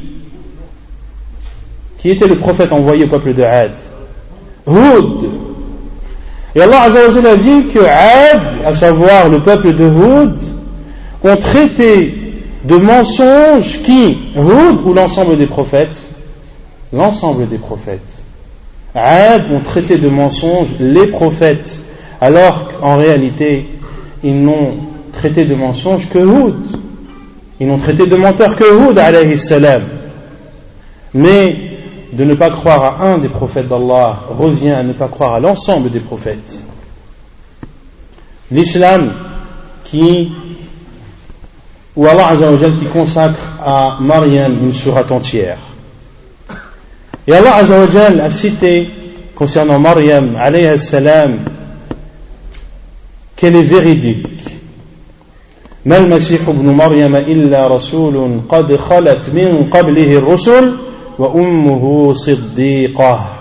[2.04, 3.72] Qui était le prophète envoyé au peuple de Ad
[4.66, 5.30] Houd.
[6.54, 10.36] Et Allah Azza wa a dit que Ad, à savoir le peuple de Houd,
[11.22, 12.14] ont traité
[12.62, 15.96] de mensonges qui Houd ou l'ensemble des prophètes
[16.92, 18.02] L'ensemble des prophètes.
[18.94, 21.78] Ad ont traité de mensonges les prophètes,
[22.20, 23.66] alors qu'en réalité,
[24.22, 24.74] ils n'ont
[25.14, 26.66] traité de mensonges que Houd.
[27.60, 29.84] Ils n'ont traité de menteurs que Houd, alayhi salam.
[31.14, 31.73] Mais
[32.13, 35.39] de ne pas croire à un des prophètes d'Allah revient à ne pas croire à
[35.39, 36.63] l'ensemble des prophètes.
[38.51, 39.13] L'islam
[39.85, 40.31] qui
[41.95, 45.57] ou Allah Azzawajal qui consacre à Mariam une surat entière.
[47.27, 48.89] Et Allah Azzawajal a cité
[49.35, 51.39] concernant Mariam alayhi salam
[53.35, 54.27] qu'elle est véridique.
[55.85, 60.73] ما المسيح ابن مريم إلا رسول قد خلت من قبله الرسل
[61.19, 63.35] وأمه صديقة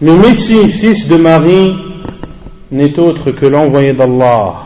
[0.00, 1.76] Le Messie, fils de Marie,
[2.72, 4.64] n'est autre que l'envoyé d'Allah,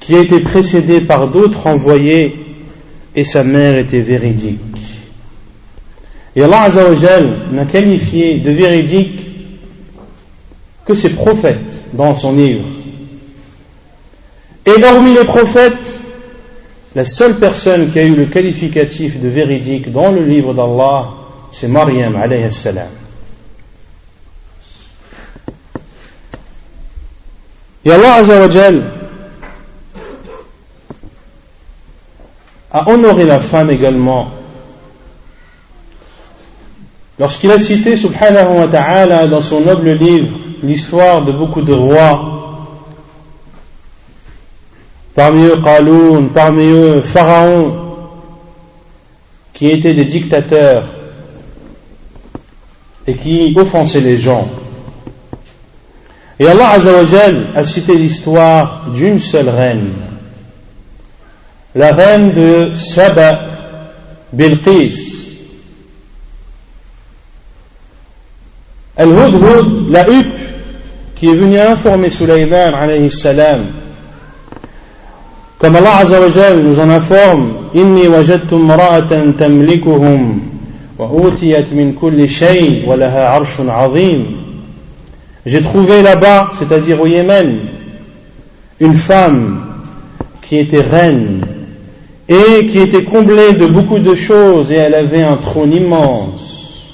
[0.00, 2.44] qui a été précédé par d'autres envoyés,
[3.14, 4.58] et sa mère était véridique.
[6.34, 9.20] Et Allah Azzawajal n'a qualifié de véridique
[10.84, 12.66] que ses prophètes dans son livre.
[14.66, 16.00] Et hormis les prophètes,
[16.95, 21.09] la seule personne qui a eu le qualificatif de véridique dans le livre d'Allah,
[21.51, 22.89] c'est Maryam alayhi salam.
[27.85, 28.21] Et Allah
[32.71, 34.31] a honoré la femme également
[37.17, 42.36] lorsqu'il a cité subhanahu wa ta'ala dans son noble livre l'histoire de beaucoup de rois
[45.17, 47.75] parmi eux Qaloun, parmi eux Pharaon
[49.53, 50.87] qui étaient des dictateurs
[53.07, 54.47] et qui offensaient les gens
[56.39, 59.91] et Allah Azzawajal a cité l'histoire d'une seule reine,
[61.73, 63.39] la reine de Saba
[64.31, 65.15] Bilqis.
[68.95, 70.37] Al-Hudhud, la huppe,
[71.15, 73.65] qui est venue informer Sulaiman alayhi salam.
[75.59, 76.03] Comme Allah
[76.55, 77.53] nous en informe,
[85.45, 87.57] J'ai trouvé là-bas, c'est-à-dire au Yémen,
[88.79, 89.61] une femme
[90.43, 91.41] qui était reine
[92.29, 96.93] et qui était comblée de beaucoup de choses et elle avait un trône immense.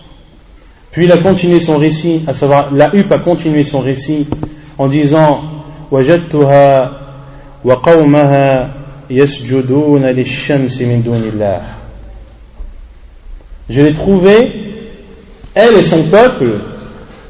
[0.92, 4.28] Puis il a continué son récit, à savoir, la huppe a continué son récit
[4.78, 5.42] en disant,
[7.65, 8.71] وقومها
[9.11, 11.61] يسجدون للشمس من دون الله.
[13.71, 14.53] Je l'ai trouvée,
[15.55, 16.61] elle et son peuple,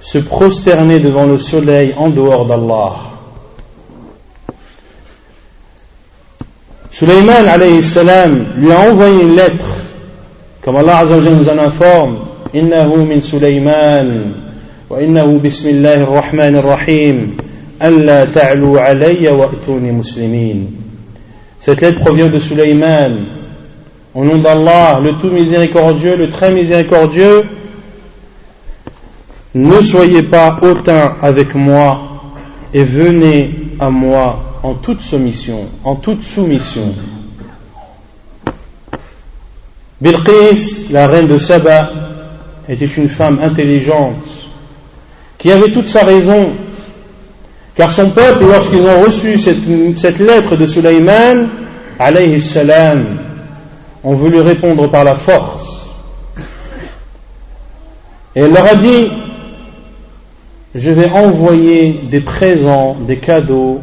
[0.01, 2.97] se prosterner devant le soleil en dehors d'Allah.
[6.91, 9.77] Sulaiman alayhi salam lui a envoyé une lettre,
[10.63, 12.19] comme Allah Azzawajal nous en informe,
[12.55, 14.33] إنه من سليمان
[14.91, 17.37] وإنه بسم الله الرحمن الرحيم
[17.83, 20.67] ألا تعلوا علي وأتوني مسلمين
[21.61, 23.19] Cette lettre provient de Sulaiman,
[24.15, 27.45] au nom d'Allah, le tout miséricordieux, le très miséricordieux,
[29.55, 32.09] ne soyez pas hautain avec moi
[32.73, 36.95] et venez à moi en toute soumission, en toute soumission.
[40.01, 41.91] Bilqis, la reine de Saba,
[42.69, 44.27] était une femme intelligente
[45.39, 46.51] qui avait toute sa raison,
[47.76, 51.48] car son peuple, lorsqu'ils ont reçu cette, lettre de Sulaiman,
[51.98, 53.18] alayhi salam,
[54.04, 55.88] ont voulu répondre par la force.
[58.36, 59.10] Et elle leur a dit,
[60.76, 63.82] je vais envoyer des présents, des cadeaux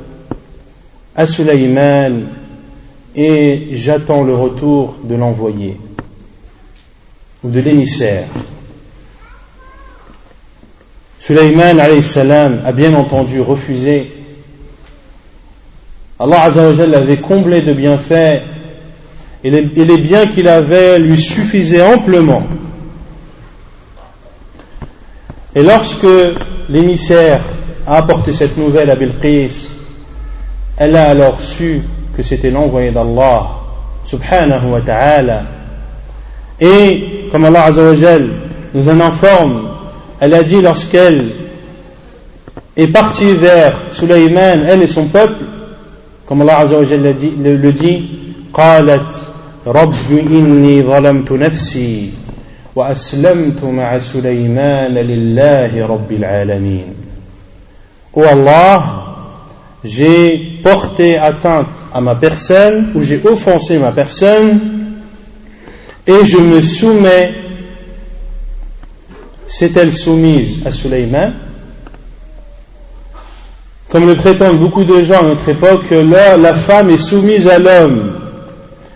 [1.17, 2.27] à Sulaiman
[3.15, 5.77] et j'attends le retour de l'envoyé
[7.43, 8.27] ou de l'émissaire.
[11.31, 14.11] Sulaiman a bien entendu refusé.
[16.19, 18.43] Allah Azzawajal l'avait comblé de bienfaits
[19.45, 22.43] et les, et les biens qu'il avait lui suffisaient amplement.
[25.55, 26.05] Et lorsque
[26.69, 27.43] l'émissaire
[27.87, 29.69] a apporté cette nouvelle à Bilqis,
[30.79, 31.81] elle a alors su
[32.17, 33.51] que c'était l'envoyé d'Allah,
[34.05, 35.43] subhanahu wa ta'ala.
[36.61, 38.31] Et, comme Allah Azzawajal
[38.75, 39.70] nous en informe,
[40.20, 41.32] elle a dit lorsqu'elle
[42.78, 45.44] est partie vers Sulaiman, elle et son peuple,
[46.26, 48.10] comme Allah Azzawajal le dit, le dit
[48.56, 49.16] قالت
[49.68, 52.10] رب إني ظلمت نفسي
[52.76, 56.94] وأسلمت مع سليمان لله رب العالمين
[58.18, 58.82] Oh Allah,
[59.84, 64.60] j'ai porté atteinte à ma personne ou j'ai offensé ma personne
[66.08, 67.34] et je me soumets
[69.51, 71.33] s'est-elle soumise à Suleiman?
[73.91, 77.59] Comme le prétendent beaucoup de gens à notre époque, là, la femme est soumise à
[77.59, 78.13] l'homme.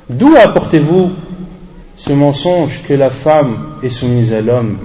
[0.09, 1.11] D'où apportez-vous
[1.97, 4.79] ce mensonge que la femme est soumise à l'homme?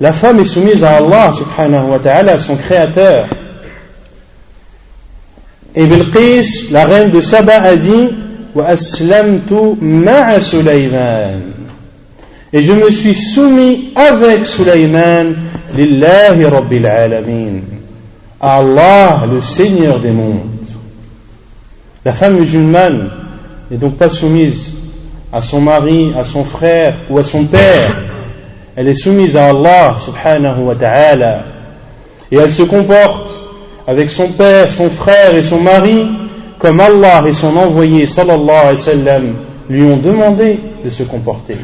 [0.00, 3.24] La femme est soumise à Allah subhanahu wa ta'ala, son créateur.
[5.74, 8.10] Et Bilqis, la reine de Saba, a dit
[12.54, 15.34] Et je me suis soumis avec Sulaiman
[15.76, 17.62] lillahi rabbil alamin.
[18.40, 20.50] Allah, le Seigneur des mondes.
[22.04, 23.10] La femme musulmane
[23.68, 24.70] n'est donc pas soumise
[25.32, 27.90] à son mari, à son frère ou à son père.
[28.76, 31.46] Elle est soumise à Allah subhanahu wa ta'ala.
[32.30, 33.34] Et elle se comporte
[33.84, 36.06] avec son père, son frère et son mari
[36.60, 39.34] comme Allah et son envoyé sallallahu alayhi wa sallam
[39.68, 41.56] lui ont demandé de se comporter.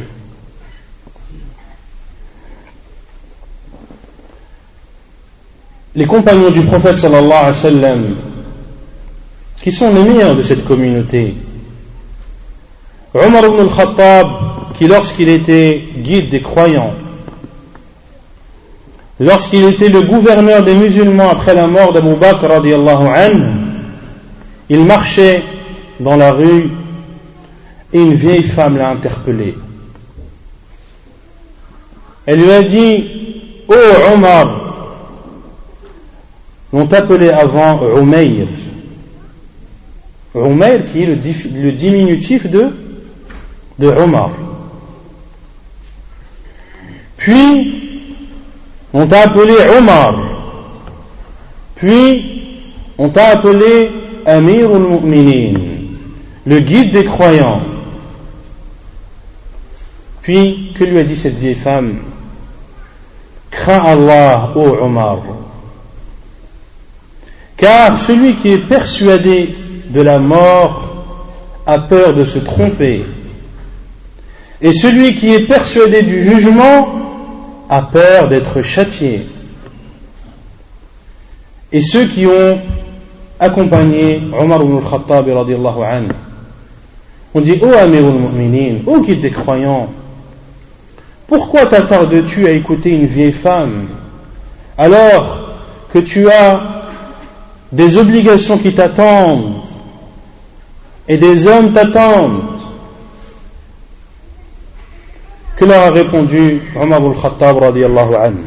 [5.95, 8.17] Les compagnons du prophète sallallahu alayhi wa sallam,
[9.61, 11.35] qui sont les meilleurs de cette communauté,
[13.13, 14.27] Omar ibn al-Khattab,
[14.79, 16.95] qui lorsqu'il était guide des croyants,
[19.19, 23.51] lorsqu'il était le gouverneur des musulmans après la mort d'Abu Bakr radiallahu anhu,
[24.69, 25.43] il marchait
[25.99, 26.71] dans la rue
[27.93, 29.57] et une vieille femme l'a interpellé.
[32.27, 33.05] Elle lui a dit
[33.69, 34.60] Oh Omar,
[36.73, 38.47] l'ont appelé avant Umayr.
[40.35, 42.69] Umayr qui est le, diminutif de,
[43.79, 44.31] de Omar.
[47.17, 47.75] Puis,
[48.93, 50.15] on t'a appelé Omar.
[51.75, 52.63] Puis,
[52.99, 53.91] on t'a appelé
[54.27, 55.59] Amir al-Mu'minin,
[56.47, 57.63] le guide des croyants.
[60.23, 61.99] Puis, que lui a dit cette vieille femme?
[63.51, 65.19] Crains Allah, ô Omar.
[67.61, 69.55] Car celui qui est persuadé
[69.91, 70.89] de la mort
[71.67, 73.05] a peur de se tromper.
[74.63, 76.89] Et celui qui est persuadé du jugement
[77.69, 79.27] a peur d'être châtié.
[81.71, 82.63] Et ceux qui ont
[83.39, 85.29] accompagné Omar ibn al-Khattab.
[87.35, 89.91] On dit, ô Amir al-Mu'minin, ô guide des croyants,
[91.27, 93.87] pourquoi t'attardes-tu à écouter une vieille femme
[94.79, 95.51] alors
[95.93, 96.80] que tu as
[97.73, 99.63] des obligations qui t'attendent
[101.09, 102.43] et des hommes t'attendent
[105.57, 108.45] Que leur a répondu Omar al-Khattab radiallahu anhu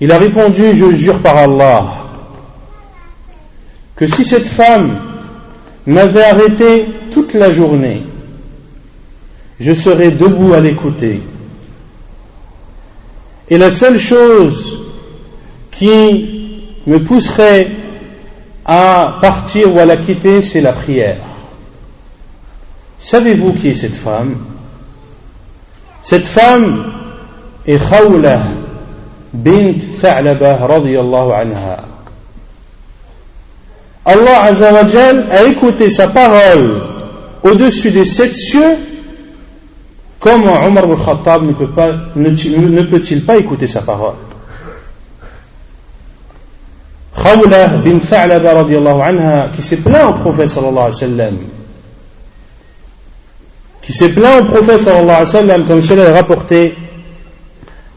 [0.00, 1.84] Il a répondu, je jure par Allah,
[3.94, 4.98] que si cette femme
[5.86, 8.02] m'avait arrêté toute la journée,
[9.60, 11.22] je serais debout à l'écouter.
[13.48, 14.81] Et la seule chose
[15.82, 17.70] qui me pousserait
[18.64, 21.18] à partir ou à la quitter, c'est la prière.
[23.00, 24.36] Savez-vous qui est cette femme?
[26.02, 26.84] Cette femme
[27.66, 28.42] est Khawla
[29.32, 31.84] bint Tha'laba radiyallahu anha.
[34.04, 36.82] Allah Azzawajal a écouté sa parole
[37.42, 38.76] au-dessus des sept cieux
[40.20, 44.14] Comment Omar al-Khattab ne, peut pas, ne, ne peut-il pas écouter sa parole?
[47.22, 51.36] Khawla bin Tha'laba radiyallahu anha qui s'est plaint au prophète sallallahu alayhi wa sallam
[53.82, 56.74] qui s'est plaint au prophète sallallahu alayhi wa sallam comme cela est rapporté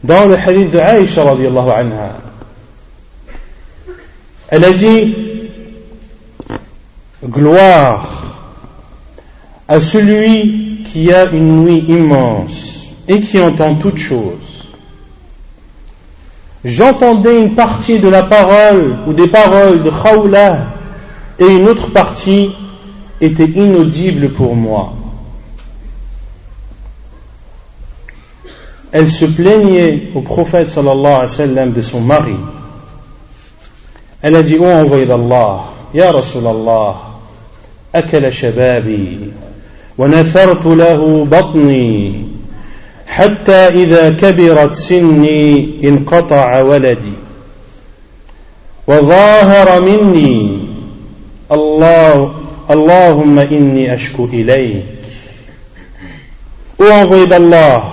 [0.04, 2.18] dans le hadith de Aïcha radiallahu anha.
[4.50, 5.16] Elle a dit
[7.24, 8.24] Gloire
[9.68, 14.55] à celui qui a une nuit immense et qui entend toutes choses
[16.65, 20.59] J'entendais une partie de la parole ou des paroles de Khawla
[21.39, 22.51] et une autre partie
[23.21, 24.95] était inaudible pour moi.
[28.93, 32.35] elle se plaignait au prophète sallallahu alayhi wa sallam de son mari.
[34.23, 37.11] Elle a dit, oh envoyé d'Allah, Ya Rasulallah,
[37.95, 39.19] أكل شبابي
[39.99, 42.25] ونثرت له بطني
[43.07, 47.13] حتى إذا كبرت سني انقطع ولدي
[48.87, 50.59] وظاهر مني
[51.53, 52.33] الله
[52.71, 54.85] اللهم إني أشكو إليك
[56.81, 57.93] Ô envoyé d'Allah,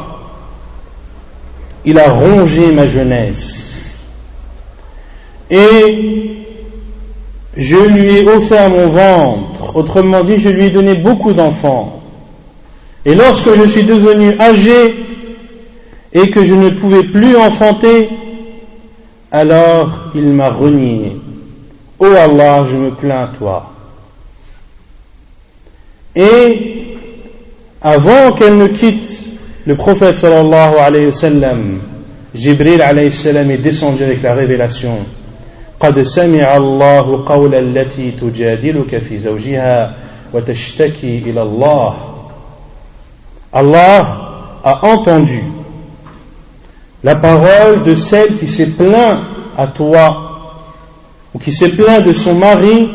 [1.83, 3.99] il a rongé ma jeunesse.
[5.51, 6.37] Et
[7.57, 9.75] je lui ai offert mon ventre.
[9.75, 12.00] Autrement dit, je lui ai donné beaucoup d'enfants.
[13.05, 14.95] Et lorsque je suis devenu âgé
[16.13, 18.09] et que je ne pouvais plus enfanter,
[19.31, 21.17] alors il m'a renié.
[21.99, 23.71] Ô oh Allah, je me plains à toi.
[26.15, 26.97] Et
[27.81, 29.25] avant qu'elle ne quitte
[29.65, 31.79] le prophète sallallahu alayhi wa sallam,
[32.33, 35.05] Jibril alayhi salam est descendu avec la révélation.
[35.79, 39.93] قد سمع الله قول التي تجادلك في زوجها
[40.33, 42.10] وتشتكي إلى الله
[43.52, 45.42] Allah a entendu
[47.04, 49.20] la parole de celle qui s'est plaint
[49.56, 50.64] à toi
[51.34, 52.88] ou qui s'est plaint de son mari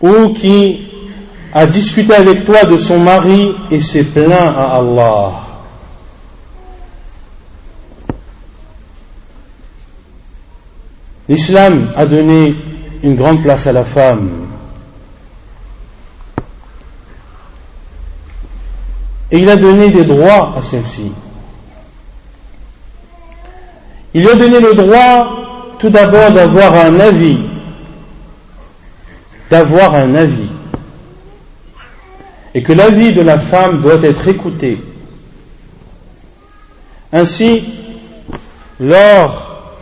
[0.00, 0.86] ou qui
[1.52, 5.32] a discuté avec toi de son mari et s'est plaint à Allah.
[11.28, 12.56] L'islam a donné
[13.02, 14.51] une grande place à la femme.
[19.32, 21.10] Et il a donné des droits à celle-ci.
[24.14, 27.38] Il lui a donné le droit tout d'abord d'avoir un avis.
[29.50, 30.48] D'avoir un avis
[32.54, 34.78] et que l'avis de la femme doit être écouté.
[37.12, 37.64] Ainsi,
[38.78, 39.72] lors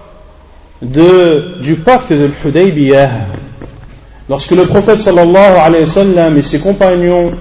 [0.83, 3.11] du pacte de l'Hudaybiyah,
[4.29, 7.33] lorsque le prophète sallallahu alayhi wa sallam et ses compagnons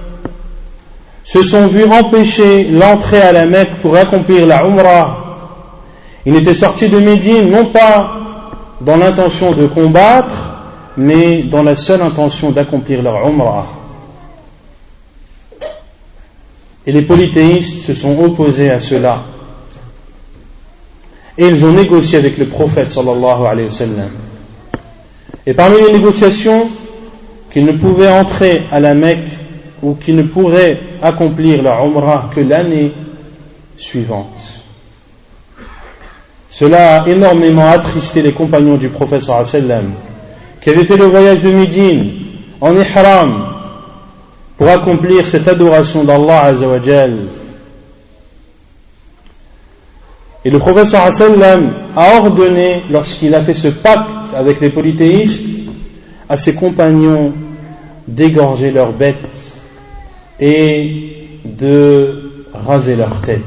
[1.24, 5.20] se sont vus empêcher l'entrée à la Mecque pour accomplir la Umrah,
[6.26, 8.16] ils étaient sortis de Médine non pas
[8.80, 10.34] dans l'intention de combattre,
[10.96, 13.66] mais dans la seule intention d'accomplir leur Umrah.
[16.86, 19.22] Et les polythéistes se sont opposés à cela.
[21.38, 24.04] Et ils ont négocié avec le prophète sallallahu alayhi wa.
[25.46, 26.68] Et parmi les négociations,
[27.52, 29.39] qu'ils ne pouvaient entrer à la Mecque
[29.82, 32.92] ou qu'ils ne pourraient accomplir leur Umrah que l'année
[33.78, 34.36] suivante.
[36.50, 38.90] Cela a énormément attristé les compagnons du
[39.44, 39.92] sallam,
[40.60, 42.12] qui avaient fait le voyage de Médine
[42.60, 43.46] en ihram
[44.58, 47.16] pour accomplir cette adoration d'Allah Azzawajal.
[50.44, 51.02] Et le professeur
[51.96, 55.44] a ordonné, lorsqu'il a fait ce pacte avec les polythéistes,
[56.28, 57.32] à ses compagnons
[58.06, 59.16] d'égorger leurs bêtes
[60.40, 63.40] et de raser leurs têtes.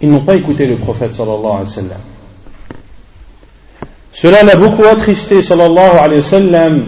[0.00, 2.00] Ils n'ont pas écouté le prophète sallallahu alayhi wa sallam.
[4.12, 6.84] Cela l'a beaucoup attristé, sallallahu alayhi wa sallam.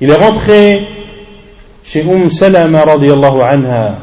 [0.00, 0.86] Il est rentré
[1.84, 3.98] chez Umm Salama, radiallahu anha,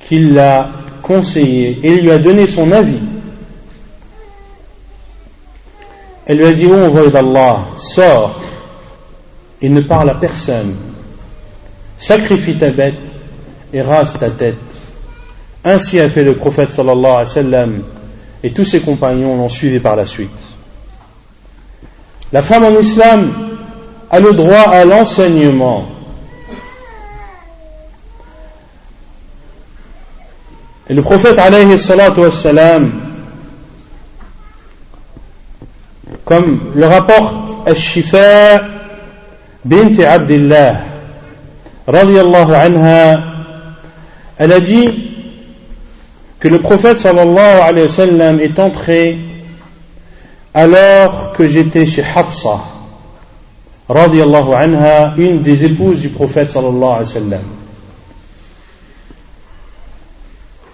[0.00, 0.70] qui l'a
[1.02, 3.00] conseillé et lui a donné son avis.
[6.26, 8.40] Elle lui a dit, oh envoyé d'Allah, sors
[9.62, 10.74] et ne parle à personne.
[11.96, 12.98] Sacrifie ta bête
[13.72, 14.56] et rase ta tête.
[15.64, 16.76] Ainsi a fait le prophète
[18.42, 20.30] et tous ses compagnons l'ont suivi par la suite.
[22.32, 23.32] La femme en islam
[24.10, 25.86] a le droit à l'enseignement.
[30.88, 31.38] Et le prophète
[36.24, 38.81] comme le rapporte Al-Shifa
[39.64, 40.80] bint Abdullah,
[41.86, 43.20] radiallahu anha,
[44.38, 44.88] elle a dit
[46.40, 49.18] que le prophète sallallahu alayhi wa sallam est entré
[50.54, 52.60] alors que j'étais chez Hafsa,
[53.88, 57.42] radiallahu anha, une des épouses du prophète sallallahu alayhi wa sallam.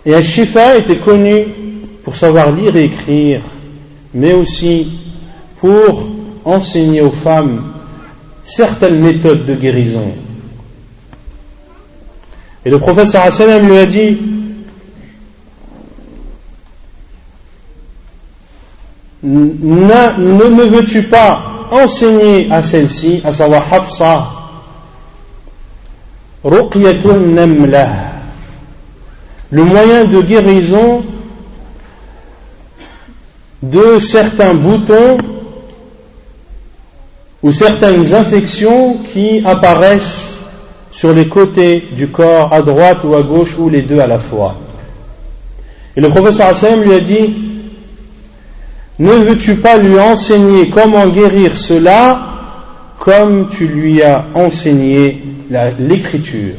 [0.07, 1.45] Et Al-Shifa était connu
[2.03, 3.43] pour savoir lire et écrire,
[4.15, 4.99] mais aussi
[5.61, 6.09] pour
[6.47, 7.78] enseigner aux femmes
[8.49, 10.11] certaines méthodes de guérison.
[12.65, 14.19] Et le prophète sallam lui a dit,
[19.23, 24.29] ne, veux-tu pas enseigner à celle-ci, à savoir Hafsa,
[29.51, 31.05] le moyen de guérison
[33.63, 35.19] de certains boutons
[37.43, 40.39] ou certaines infections qui apparaissent
[40.91, 44.19] sur les côtés du corps, à droite ou à gauche, ou les deux à la
[44.19, 44.57] fois.
[45.97, 47.35] Et le professeur Hassan lui a dit,
[48.99, 52.21] ne veux-tu pas lui enseigner comment guérir cela
[52.99, 55.23] comme tu lui as enseigné
[55.79, 56.55] l'écriture?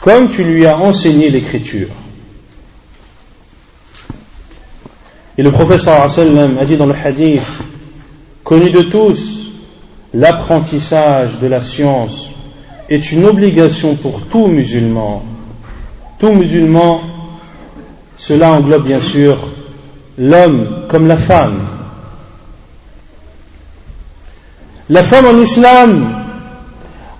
[0.00, 1.88] Comme tu lui as enseigné l'écriture.
[5.36, 7.42] Et le professeur a dit dans le hadith,
[8.50, 9.46] connu de tous,
[10.12, 12.30] l'apprentissage de la science
[12.88, 15.22] est une obligation pour tout musulman.
[16.18, 17.00] Tout musulman,
[18.18, 19.38] cela englobe bien sûr
[20.18, 21.60] l'homme comme la femme.
[24.88, 26.12] La femme en islam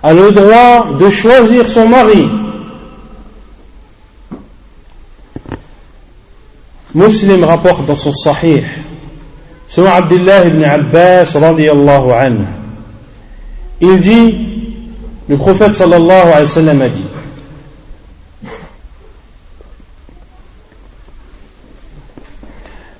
[0.03, 2.27] a le droit de choisir son mari.
[6.93, 8.65] Muslim rapporte dans son sahih,
[9.71, 12.45] selon Abdullah ibn Abbas radiallahu anhu,
[13.79, 14.35] il dit
[15.29, 17.05] le prophète sallallahu alayhi wa sallam a dit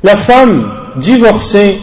[0.03, 1.79] La femme divorcée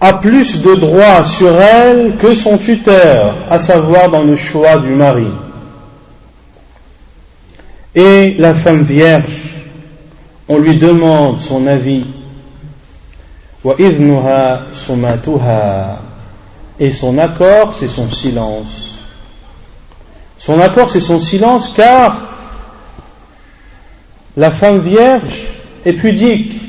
[0.00, 4.90] a plus de droits sur elle que son tuteur, à savoir dans le choix du
[4.90, 5.26] mari.
[7.96, 9.56] Et la femme vierge,
[10.48, 12.06] on lui demande son avis.
[16.78, 18.94] Et son accord, c'est son silence.
[20.38, 22.16] Son accord, c'est son silence, car
[24.36, 25.46] la femme vierge
[25.84, 26.60] est pudique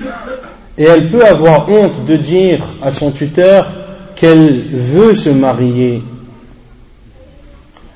[0.77, 3.71] et elle peut avoir honte de dire à son tuteur
[4.15, 6.01] qu'elle veut se marier.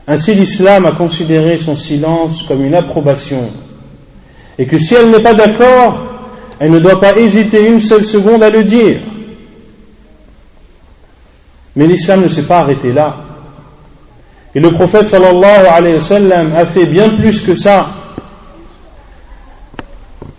[0.08, 3.50] Ainsi l'islam a considéré son silence comme une approbation
[4.58, 6.11] et que si elle n'est pas d'accord,
[6.62, 9.00] elle ne doit pas hésiter une seule seconde à le dire.
[11.76, 13.18] Mais l'islam ne s'est pas arrêté là.
[14.54, 17.90] Et le prophète sallallahu alayhi wa sallam a fait bien plus que ça.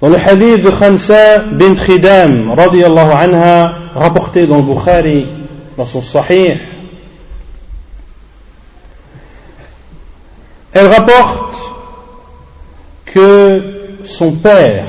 [0.01, 5.27] Dans le hadith de Khansa bint Khidam, radiallahu anha, rapporté dans le Bukhari,
[5.77, 6.57] dans son Sahih,
[10.73, 11.57] elle rapporte
[13.07, 13.61] que
[14.05, 14.85] son père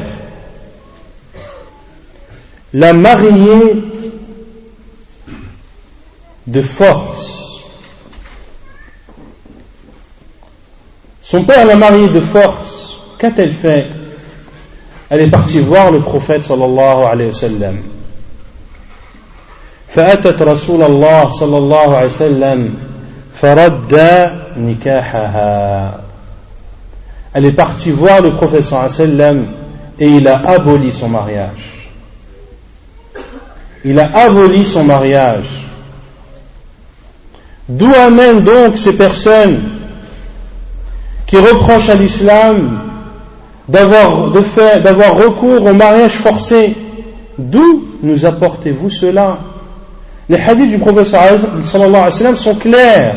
[2.75, 3.83] l'a mariée
[6.47, 7.63] de force.
[11.23, 12.99] Son père l'a mariée de force.
[13.19, 13.87] Qu'a-t-elle fait
[15.11, 17.77] Elle est partie voir le prophète sallallahu alayhi wa sallam.
[19.89, 22.75] فأتت رسول الله صلى الله عليه وسلم
[23.35, 23.95] فرد
[24.57, 26.01] نكاحها
[27.35, 29.47] Elle est partie voir le prophète sallallahu alayhi wa sallam
[30.01, 31.82] et il a aboli son mariage.
[33.86, 35.68] Il a aboli son mariage.
[37.68, 39.60] D'où amènent donc ces personnes
[41.26, 42.80] qui reprochent à l'islam
[43.68, 44.28] d'avoir,
[45.16, 46.76] recours au mariage forcé?
[47.38, 49.40] D'où nous apportez-vous cela?
[50.30, 53.16] Les hadiths du prophète sallallahu sont clairs.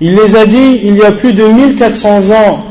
[0.00, 2.64] Il les a dit il y a plus de 1400 ans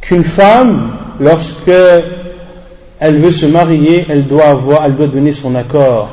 [0.00, 1.70] qu'une femme, lorsque
[3.04, 6.08] elle veut se marier, elle doit avoir, elle doit donner son accord,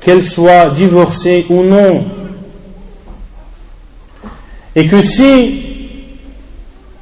[0.00, 2.06] qu'elle soit divorcée ou non.
[4.74, 5.60] Et que si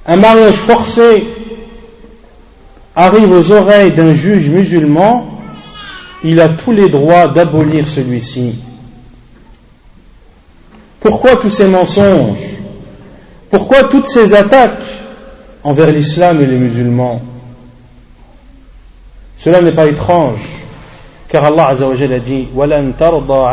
[0.07, 1.23] un mariage forcé
[2.97, 5.39] arrive aux oreilles d'un juge musulman,
[6.25, 8.57] il a tous les droits d'abolir celui-ci.
[10.99, 12.59] Pourquoi tous ces mensonges?
[13.53, 14.83] Pourquoi toutes ces attaques
[15.63, 17.23] envers l'islam et les musulmans?
[19.42, 20.42] Cela n'est pas étrange,
[21.30, 23.46] car Allah a dit ولن ترضى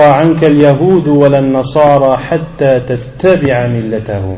[0.00, 4.36] عنك اليهود ولا النصارى حتى تتبع ملتهم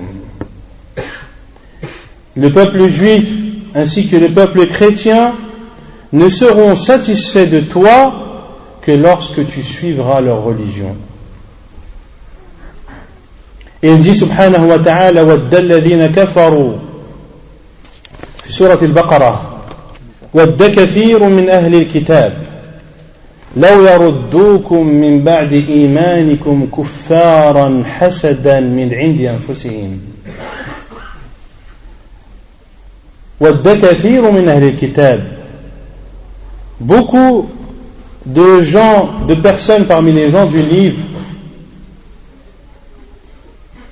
[2.36, 3.26] Le peuple juif
[3.74, 5.34] ainsi que le peuple chrétien
[6.12, 8.12] ne seront satisfaits de toi
[8.80, 10.96] que lorsque tu suivras leur religion.
[13.82, 16.72] Et il dit subhanahu wa ta'ala وَدَّ الَّذِينَ كَفَرُوا
[18.43, 19.59] في سورة البقرة.
[20.33, 22.33] وَدَّ كثير من أهل الكتاب
[23.57, 29.99] لو يردوكم من بعد إيمانكم كفارا حسدا من عند أنفسهم.
[33.39, 35.43] ود كثير من أهل الكتاب
[36.79, 37.49] beaucoup
[38.25, 40.97] de gens, de personnes parmi les gens du livre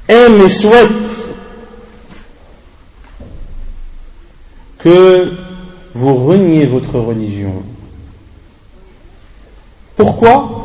[0.07, 1.20] aiment et souhaitent
[4.83, 5.33] que
[5.93, 7.63] vous reniez votre religion.
[9.95, 10.57] Pourquoi?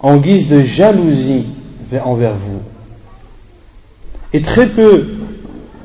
[0.00, 1.46] En guise de jalousie
[2.02, 2.62] envers vous.
[4.32, 5.08] Et très peu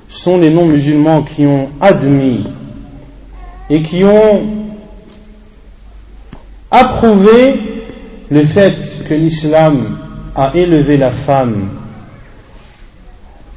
[0.07, 2.45] sont les non-musulmans qui ont admis
[3.69, 4.45] et qui ont
[6.71, 7.59] approuvé
[8.30, 11.68] le fait que l'islam a élevé la femme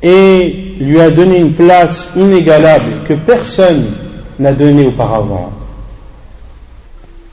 [0.01, 3.85] et lui a donné une place inégalable que personne
[4.39, 5.51] n'a donnée auparavant.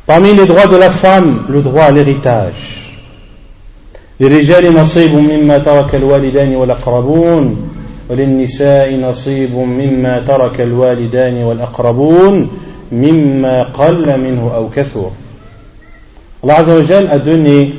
[0.06, 2.76] Parmi les droits de la femme, le droit à l'héritage.
[4.20, 7.70] للرجال نصيب مما ترك الوالدان والأقربون
[8.10, 12.48] وللنساء نصيب مما ترك الوالدان والأقربون
[12.92, 15.10] مما قل منه أو كثر
[16.42, 17.72] Allah Azzawajal a donné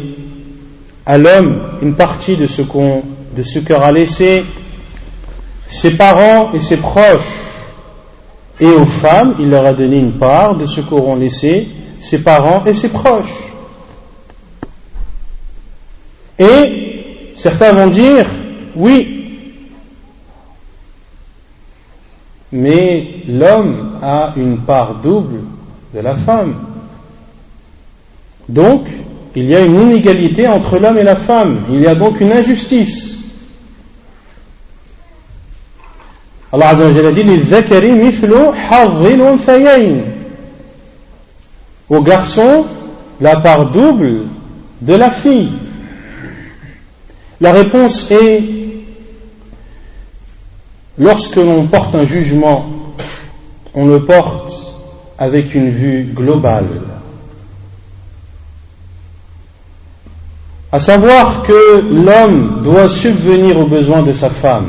[1.06, 3.02] à l'homme une partie de ce qu'on
[3.36, 4.44] de ce qu'aura laissé
[5.68, 7.22] ses parents et ses proches
[8.60, 11.68] et aux femmes il leur a donné une part de ce qu'auront laissé
[12.00, 13.46] ses parents et ses proches
[16.38, 18.26] Et certains vont dire,
[18.74, 19.40] oui,
[22.52, 25.40] mais l'homme a une part double
[25.94, 26.54] de la femme.
[28.48, 28.86] Donc,
[29.36, 31.64] il y a une inégalité entre l'homme et la femme.
[31.70, 33.18] Il y a donc une injustice.
[36.50, 37.24] Allah a dit
[41.90, 42.64] Au garçon,
[43.20, 44.22] la part double
[44.80, 45.52] de la fille.
[47.38, 48.42] La réponse est,
[50.98, 52.70] lorsque l'on porte un jugement,
[53.74, 54.72] on le porte
[55.18, 56.68] avec une vue globale.
[60.76, 64.66] À savoir que l'homme doit subvenir aux besoins de sa femme.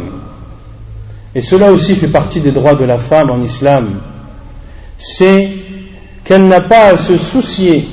[1.36, 3.90] Et cela aussi fait partie des droits de la femme en islam.
[4.98, 5.50] C'est
[6.24, 7.90] qu'elle n'a pas à se soucier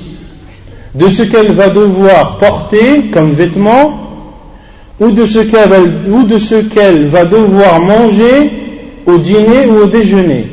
[0.94, 3.98] de ce qu'elle va devoir porter comme vêtement
[5.00, 5.40] ou de ce
[6.60, 8.52] qu'elle va, devoir manger
[9.06, 10.46] au dîner ou au déjeuner,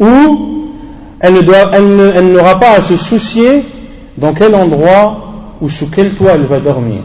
[0.00, 0.66] ou
[1.20, 3.62] elle n'aura pas à se soucier
[4.18, 5.29] dans quel endroit
[5.60, 7.02] ou sous quel toit elle va dormir.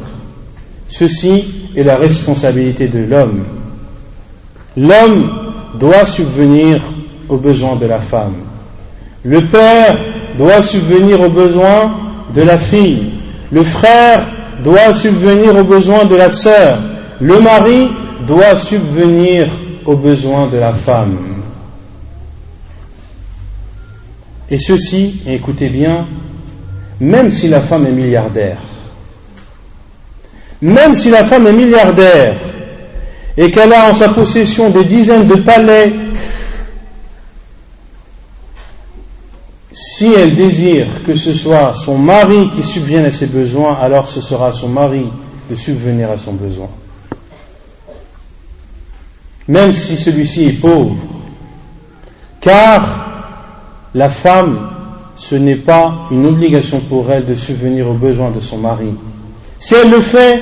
[0.88, 1.45] Ceci
[1.76, 3.43] est la responsabilité de l'homme.
[4.78, 5.32] L'homme
[5.80, 6.82] doit subvenir
[7.28, 8.36] aux besoins de la femme.
[9.24, 9.97] Le père
[10.38, 11.97] doit subvenir aux besoins
[12.34, 13.12] de la fille.
[13.51, 14.28] Le frère
[14.64, 16.80] doit subvenir aux besoins de la sœur,
[17.20, 17.89] le mari
[18.28, 19.47] doit subvenir
[19.86, 21.18] aux besoins de la femme.
[24.49, 26.08] Et ceci, écoutez bien,
[26.99, 28.57] même si la femme est milliardaire,
[30.61, 32.35] même si la femme est milliardaire
[33.37, 35.93] et qu'elle a en sa possession des dizaines de palais
[39.75, 44.21] Si elle désire que ce soit son mari qui subvienne à ses besoins, alors ce
[44.21, 45.05] sera son mari
[45.49, 46.69] de subvenir à son besoin.
[49.49, 50.95] Même si celui-ci est pauvre.
[52.39, 53.05] Car
[53.93, 54.69] la femme,
[55.16, 58.93] ce n'est pas une obligation pour elle de subvenir aux besoins de son mari.
[59.59, 60.41] Si elle le fait,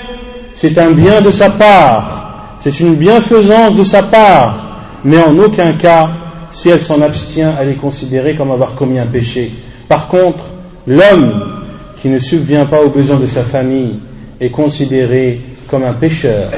[0.53, 4.55] c'est un bien de sa part, c'est une bienfaisance de sa part,
[5.03, 6.09] mais en aucun cas
[6.53, 9.51] si elle s'en abstient, elle est considérée comme avoir commis un péché.
[9.89, 10.45] Par contre,
[10.85, 11.51] l'homme
[12.01, 13.95] qui ne subvient pas aux besoins de sa famille
[14.39, 16.51] est considéré comme un pécheur.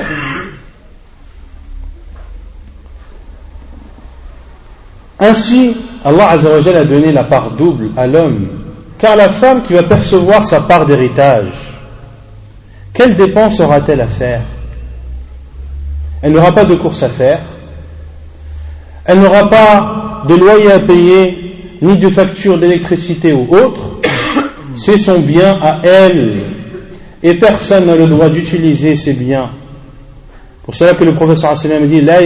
[5.29, 8.47] Ainsi, Allah a donné la part double à l'homme,
[8.97, 11.51] car la femme qui va percevoir sa part d'héritage,
[12.93, 14.41] quelle dépense aura-t-elle à faire?
[16.21, 17.39] Elle n'aura pas de course à faire,
[19.05, 23.99] elle n'aura pas de loyer à payer, ni de facture d'électricité ou autre.
[24.75, 26.41] C'est son bien à elle.
[27.23, 29.49] Et personne n'a le droit d'utiliser ses biens.
[30.63, 32.21] Pour cela que le professeur sallam dit La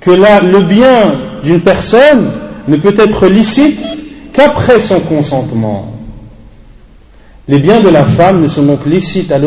[0.00, 2.30] que le bien d'une personne
[2.68, 3.80] ne peut être licite
[4.32, 5.92] qu'après son consentement.
[7.46, 9.38] Les biens de la femme ne sont donc licites à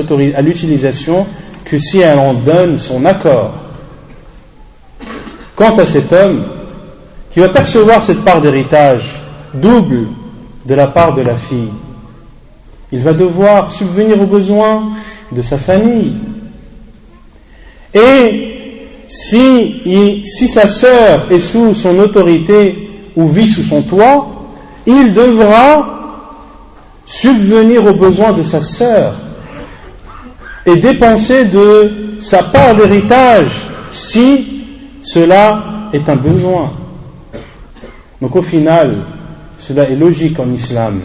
[0.42, 1.26] l'utilisation
[1.66, 3.54] que si elle en donne son accord.
[5.56, 6.44] Quant à cet homme
[7.34, 9.22] qui va percevoir cette part d'héritage
[9.54, 10.08] double
[10.66, 11.72] de la part de la fille,
[12.92, 14.92] il va devoir subvenir aux besoins
[15.32, 16.14] de sa famille,
[17.94, 18.58] Et
[19.10, 24.28] si, sa sœur est sous son autorité ou vit sous son toit,
[24.86, 25.96] il devra
[27.06, 29.16] subvenir aux besoins de sa sœur
[30.66, 34.64] et dépenser de sa part d'héritage si
[35.04, 36.74] cela est un besoin.
[38.22, 38.98] Donc au final,
[39.60, 41.02] cela est logique en islam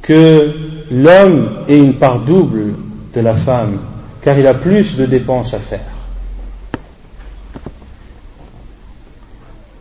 [0.00, 0.52] que
[0.90, 2.74] l'homme ait une part double
[3.14, 3.78] de la femme,
[4.22, 5.80] car il a plus de dépenses à faire.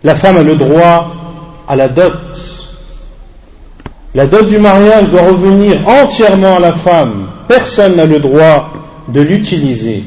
[0.03, 1.13] La femme a le droit
[1.67, 2.13] à la dot.
[4.13, 7.27] La dot du mariage doit revenir entièrement à la femme.
[7.47, 8.73] Personne n'a le droit
[9.07, 10.03] de l'utiliser.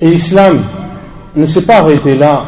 [0.00, 0.64] Et l'islam
[1.34, 2.46] ne s'est pas arrêté là.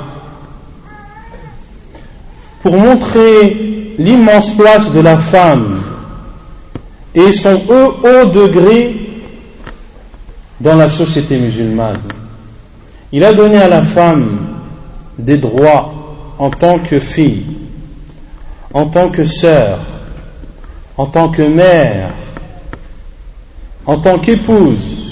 [2.62, 5.80] Pour montrer l'immense place de la femme
[7.14, 8.94] et son haut, degré
[10.60, 12.00] dans la société musulmane,
[13.12, 14.38] il a donné à la femme
[15.18, 15.94] des droits
[16.38, 17.44] en tant que fille,
[18.72, 19.78] en tant que sœur,
[20.96, 22.12] en tant que mère,
[23.86, 25.07] en tant qu'épouse,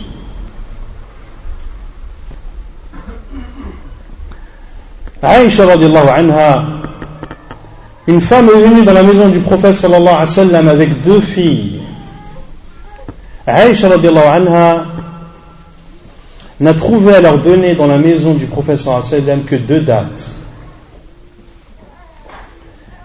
[5.23, 6.65] Aïcha radiallahu anha,
[8.07, 11.21] une femme est venue dans la maison du prophète sallallahu alayhi wa sallam avec deux
[11.21, 11.81] filles.
[13.47, 14.85] Aïcha radiallahu anha
[16.61, 19.57] n'a trouvé à leur donner dans la maison du prophète sallallahu alayhi wa sallam que
[19.57, 20.31] deux dates.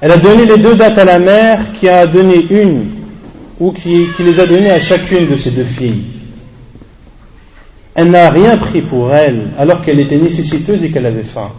[0.02, 2.90] Elle a donné les deux dates à la mère qui a donné une
[3.60, 6.04] ou qui les a données à chacune de ses deux filles.
[7.94, 11.52] Elle n'a rien pris pour elle alors qu'elle était nécessiteuse et qu'elle avait faim.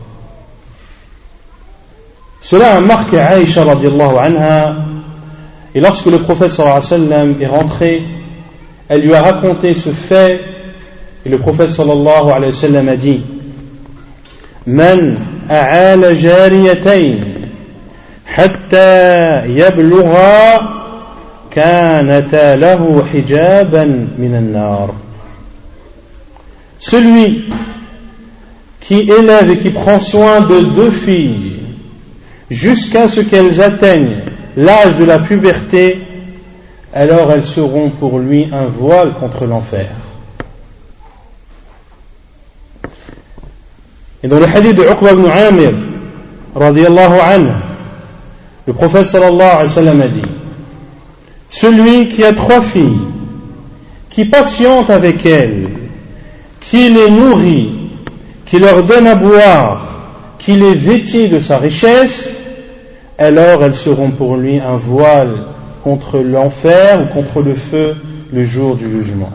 [2.42, 4.74] Cela a marqué Aïcha radiallahu anha,
[5.74, 8.02] et lorsque le prophète sallallahu alayhi wa sallam est rentré,
[8.88, 10.40] elle lui a raconté ce fait,
[11.24, 13.22] et le prophète sallallahu alayhi wa sallam a dit
[14.66, 15.18] Man
[15.48, 17.20] a'ala jariyatayn
[18.36, 20.82] hatta yablugha
[21.50, 24.88] kanata lahu hijaban minan nar.
[26.80, 27.44] Celui
[28.80, 31.51] qui élève et qui prend soin de deux filles
[32.52, 34.18] jusqu'à ce qu'elles atteignent
[34.56, 35.98] l'âge de la puberté,
[36.92, 39.88] alors elles seront pour lui un voile contre l'enfer.
[44.22, 45.72] Et dans le hadith de Uqba ibn Amir,
[46.54, 47.52] radiallahu anhu,
[48.66, 50.22] le prophète sallallahu alayhi wa sallam a dit,
[51.48, 53.00] celui qui a trois filles,
[54.10, 55.68] qui patiente avec elles,
[56.60, 57.72] qui les nourrit,
[58.44, 59.88] qui leur donne à boire,
[60.38, 62.41] qui les vêtit de sa richesse,
[63.22, 65.42] alors elles seront pour lui un voile
[65.84, 67.94] contre l'enfer ou contre le feu
[68.32, 69.32] le jour du jugement.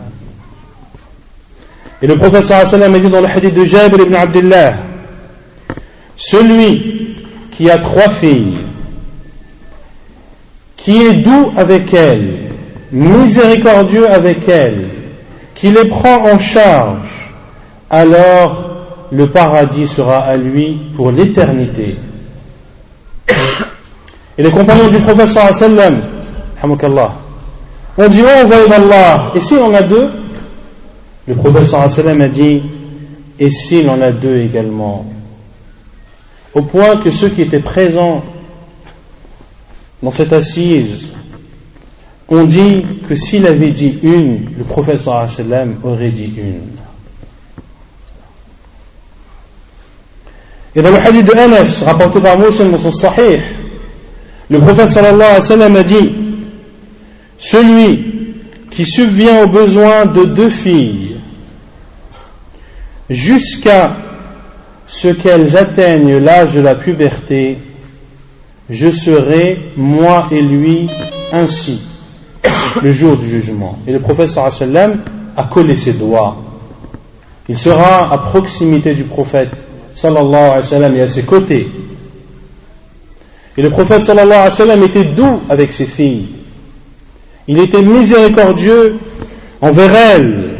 [2.02, 4.74] Et le professeur sallam a dit dans le hadith de Jabir ibn Abdullah,
[6.16, 7.16] celui
[7.52, 8.58] qui a trois filles,
[10.76, 12.50] qui est doux avec elles,
[12.92, 14.88] miséricordieux avec elles,
[15.54, 17.32] qui les prend en charge,
[17.90, 18.68] alors
[19.10, 21.96] le paradis sera à lui pour l'éternité.
[24.38, 26.00] Et les compagnons du prophète sallam,
[26.62, 30.10] ont dit, oh, envoyé d'Allah, et s'il en a deux?
[31.26, 32.62] Le prophète sallam a dit,
[33.40, 35.04] et s'il en a deux également.
[36.54, 38.22] Au point que ceux qui étaient présents
[40.04, 41.08] dans cette assise
[42.28, 46.76] ont dit que s'il avait dit une, le prophète sallam aurait dit une.
[50.76, 53.40] Et dans le hadith de Anas, rapporté par Muslim dans son Sahih,
[54.50, 56.12] le prophète sallallahu alayhi wa sallam a dit
[57.38, 58.04] Celui
[58.70, 61.16] qui subvient aux besoins de deux filles
[63.10, 63.92] jusqu'à
[64.86, 67.58] ce qu'elles atteignent l'âge de la puberté,
[68.70, 70.88] je serai, moi et lui,
[71.32, 71.80] ainsi,
[72.82, 73.78] le jour du jugement.
[73.86, 75.00] Et le prophète sallallahu alayhi wa sallam
[75.36, 76.36] a collé ses doigts.
[77.48, 79.50] Il sera à proximité du prophète
[79.94, 81.68] sallallahu alayhi wa sallam et à ses côtés.
[83.58, 86.28] Et le prophète sallallahu alayhi wa sallam était doux avec ses filles.
[87.48, 88.96] Il était miséricordieux
[89.60, 90.50] envers elles.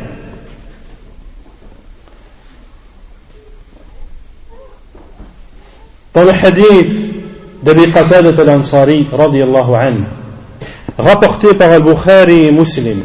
[6.13, 7.15] Dans le hadith
[7.63, 10.03] d'Abi Qatadat al-Ansari, radiallahu anhu,
[10.99, 13.03] rapporté par Al-Bukhari et Muslim,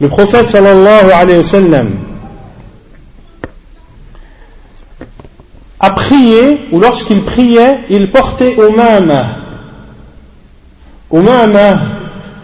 [0.00, 1.90] le prophète sallallahu alayhi wa sallam
[5.82, 9.26] a prié, ou lorsqu'il priait, il portait Umama.
[11.12, 11.80] Umama,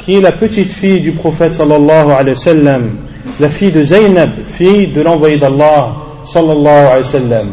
[0.01, 2.91] qui est la petite fille du prophète sallallahu alayhi wa sallam,
[3.39, 7.47] la fille de Zaynab, fille de l'envoyé d'Allah sallallahu alayhi wa sallam.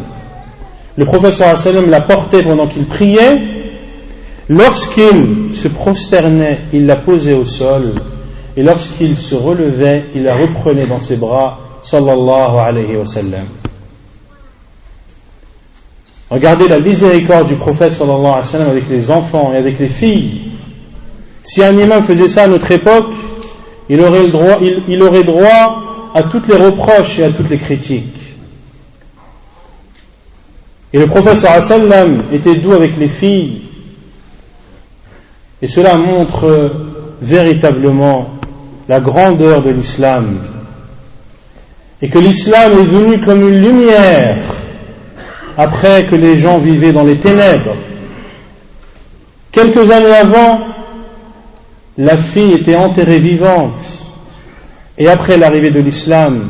[0.97, 3.41] Le prophète sallallahu alayhi wa sallam la portait pendant qu'il priait.
[4.49, 7.93] Lorsqu'il se prosternait, il la posait au sol.
[8.57, 13.45] Et lorsqu'il se relevait, il la reprenait dans ses bras sallallahu alayhi wa sallam.
[16.29, 19.89] Regardez la miséricorde du prophète sallallahu alayhi wa sallam avec les enfants et avec les
[19.89, 20.41] filles.
[21.43, 23.13] Si un imam faisait ça à notre époque,
[23.89, 24.27] il aurait,
[25.23, 25.83] droit,
[26.15, 28.17] à toutes les reproches et à toutes les critiques.
[30.93, 33.61] Et le prophète sallallahu alayhi sallam était doux avec les filles.
[35.61, 36.71] Et cela montre
[37.21, 38.29] véritablement
[38.89, 40.39] la grandeur de l'islam.
[42.01, 44.37] Et que l'islam est venu comme une lumière
[45.57, 47.75] après que les gens vivaient dans les ténèbres.
[49.51, 50.59] Quelques années avant,
[51.97, 53.79] la fille était enterrée vivante.
[54.97, 56.49] Et après l'arrivée de l'islam,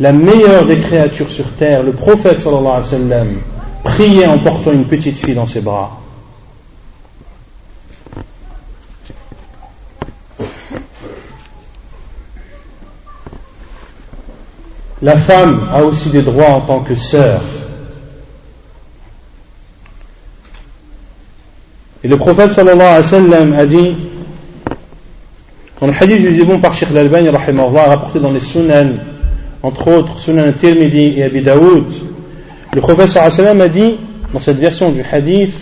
[0.00, 3.24] la meilleure des créatures sur terre, le prophète sallallahu alayhi wa
[3.84, 5.98] priait en portant une petite fille dans ses bras.
[15.02, 17.40] La femme a aussi des droits en tant que sœur.
[22.03, 23.95] Et le prophète sallallahu alayhi wa sallam a dit,
[25.79, 28.93] dans le hadith jugé bon par Sheikh al-Albani rapporté dans les Sunan,
[29.63, 31.85] entre autres Sunan Tirmidhi et Abi Daoud,
[32.73, 33.95] le prophète sallallahu alayhi wa sallam a dit,
[34.33, 35.53] dans cette version du hadith,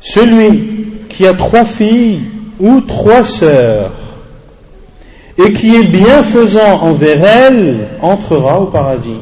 [0.00, 2.20] celui qui a trois filles
[2.60, 3.92] ou trois sœurs
[5.38, 9.20] et qui est bienfaisant envers elles entrera au paradis.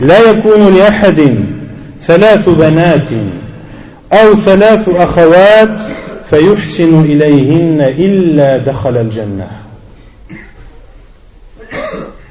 [0.00, 1.34] لا يكون لأحد
[2.00, 3.08] ثلاث بنات
[4.12, 5.78] أو ثلاث أخوات
[6.30, 9.48] فيحسن إليهن إلا دخل الجنة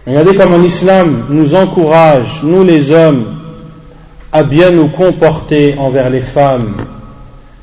[0.07, 3.25] Regardez comme l'islam nous encourage, nous les hommes,
[4.31, 6.77] à bien nous comporter envers les femmes,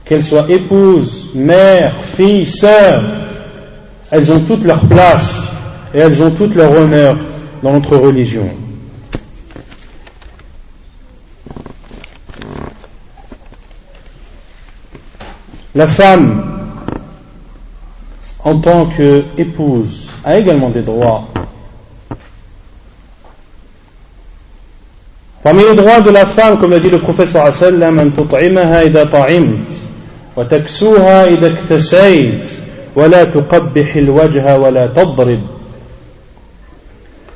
[0.04, 3.02] qu'elles soient épouses, mères, filles, sœurs,
[4.10, 5.40] elles ont toute leur place
[5.94, 7.16] et elles ont toute leur honneur
[7.62, 8.50] dans notre religion.
[15.75, 16.43] La femme,
[18.43, 21.27] en tant qu'épouse, a également des droits.
[25.43, 28.11] Parmi les droits de la femme, comme l'a dit le professeur sallam,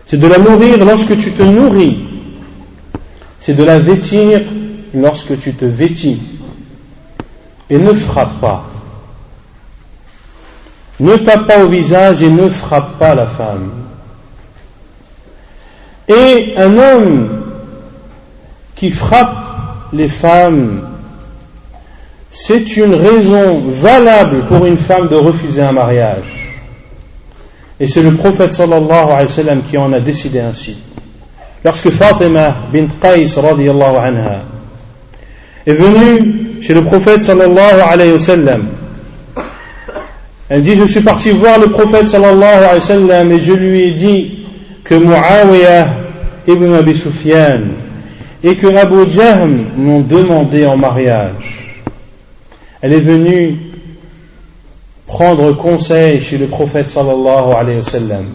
[0.05, 1.97] c'est de la nourrir lorsque tu te nourris.
[3.39, 4.41] C'est de la vêtir
[4.93, 6.19] lorsque tu te vêtis
[7.73, 8.63] et ne frappe pas.
[10.99, 13.71] Ne tape pas au visage et ne frappe pas la femme.
[16.07, 17.29] Et un homme
[18.75, 19.47] qui frappe
[19.91, 20.81] les femmes,
[22.29, 26.61] c'est une raison valable pour une femme de refuser un mariage.
[27.79, 30.77] Et c'est le prophète sallallahu alayhi wa sallam qui en a décidé ainsi.
[31.65, 34.43] Lorsque Fatima bint Qais anha
[35.65, 38.65] est venue chez le prophète sallallahu alayhi wa sallam.
[40.47, 43.81] Elle dit Je suis parti voir le prophète sallallahu alayhi wa sallam et je lui
[43.81, 44.45] ai dit
[44.85, 45.87] que Muawiyah
[46.47, 47.61] ibn Abi Sufyan
[48.41, 51.83] et que Abu Jahm m'ont demandé en mariage.
[52.81, 53.57] Elle est venue
[55.05, 58.25] prendre conseil chez le prophète sallallahu alayhi wa sallam.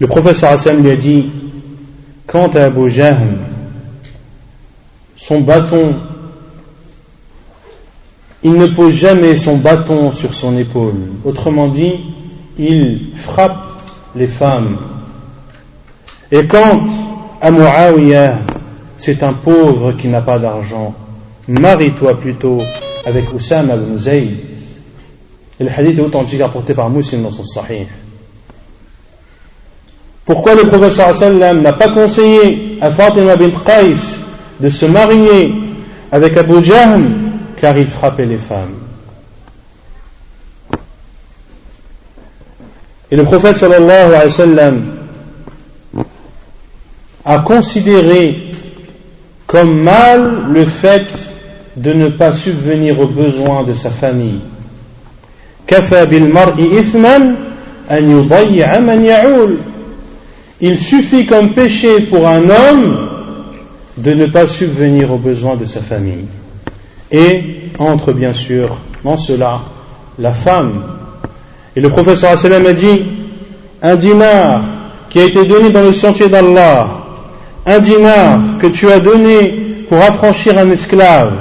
[0.00, 1.30] Le prophète sallallahu alayhi wa sallam lui a dit
[2.26, 3.38] Quant à Abu Jahm,
[5.16, 5.94] son bâton,
[8.42, 10.94] il ne pose jamais son bâton sur son épaule.
[11.24, 12.00] Autrement dit,
[12.58, 13.82] il frappe
[14.14, 14.78] les femmes.
[16.30, 16.82] Et quand
[17.40, 18.38] à Muawiyah,
[18.96, 20.94] c'est un pauvre qui n'a pas d'argent,
[21.46, 22.60] marie-toi plutôt
[23.06, 24.36] avec Oussama ibn Zayd.
[25.60, 27.86] Et le hadith est authentique apporté par Muslim dans son sahih.
[30.24, 33.96] Pourquoi le professeur sallam n'a pas conseillé à Fatima bint Qais
[34.60, 35.54] de se marier
[36.12, 37.27] avec Abu Jahm
[37.60, 38.74] car il frappait les femmes.
[43.10, 43.64] Et le prophète
[47.24, 48.50] a considéré
[49.46, 51.06] comme mal le fait
[51.76, 54.40] de ne pas subvenir aux besoins de sa famille.
[60.60, 63.08] Il suffit comme péché pour un homme
[63.96, 66.26] de ne pas subvenir aux besoins de sa famille.
[67.10, 67.42] Et
[67.78, 69.60] entre bien sûr dans cela
[70.18, 70.82] la femme.
[71.76, 73.02] Et le professeur sallam a dit,
[73.82, 74.62] un dinar
[75.10, 76.88] qui a été donné dans le sentier d'Allah,
[77.64, 81.34] un dinar que tu as donné pour affranchir un esclave,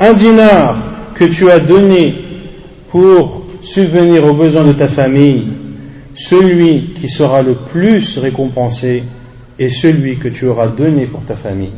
[0.00, 0.76] un dinar
[1.14, 2.14] que tu as donné
[2.90, 5.48] pour subvenir aux besoins de ta famille,
[6.14, 9.04] celui qui sera le plus récompensé
[9.58, 11.72] est celui que tu auras donné pour ta famille.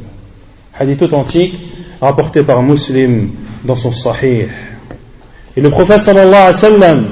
[0.78, 1.54] Hadith authentique
[2.00, 3.30] rapporté par Muslim
[3.64, 4.48] dans son Sahih.
[5.56, 7.06] Et le prophète sallallahu alayhi wa sallam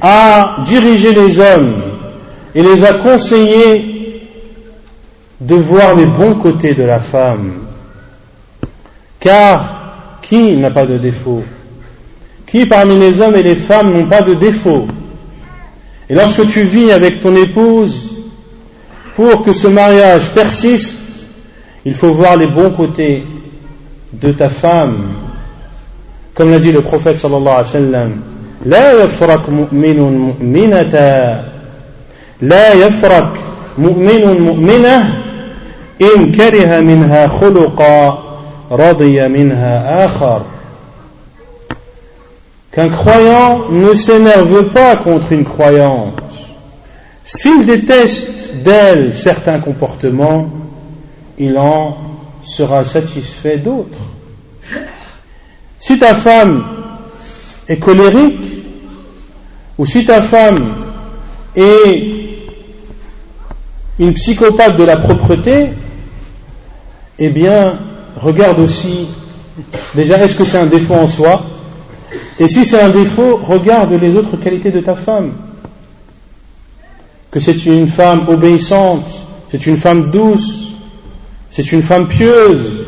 [0.00, 1.74] a dirigé les hommes
[2.54, 4.26] et les a conseillés
[5.40, 7.52] de voir les bons côtés de la femme.
[9.20, 11.44] Car qui n'a pas de défaut?
[12.46, 14.86] Qui parmi les hommes et les femmes n'ont pas de défaut?
[16.08, 18.14] Et lorsque tu vis avec ton épouse,
[19.16, 20.96] pour que ce mariage persiste,
[21.84, 23.22] il faut voir les bons côtés
[24.13, 25.13] de ta femme.
[26.35, 28.11] Comme l'a dit le prophète sallallahu alayhi wa sallam,
[28.65, 30.93] لا يفرق مؤمن مؤمنة
[32.41, 33.33] لا يفرق
[33.77, 35.23] مؤمن مؤمنة
[36.01, 38.23] إن كره منها خلقا
[38.71, 40.41] رضي منها آخر
[42.71, 46.21] Qu'un croyant ne s'énerve pas contre une croyante.
[47.25, 50.47] S'il déteste d'elle certains comportements,
[51.39, 51.97] il en
[52.44, 53.98] sera satisfait d'autres.
[55.78, 56.64] Si ta femme
[57.68, 58.64] est colérique,
[59.76, 60.74] ou si ta femme
[61.56, 62.14] est
[63.98, 65.70] une psychopathe de la propreté,
[67.18, 67.78] eh bien,
[68.16, 69.08] regarde aussi,
[69.94, 71.44] déjà, est-ce que c'est un défaut en soi?
[72.38, 75.32] Et si c'est un défaut, regarde les autres qualités de ta femme.
[77.30, 79.06] Que c'est une femme obéissante,
[79.50, 80.63] c'est une femme douce,
[81.54, 82.84] c'est une femme pieuse,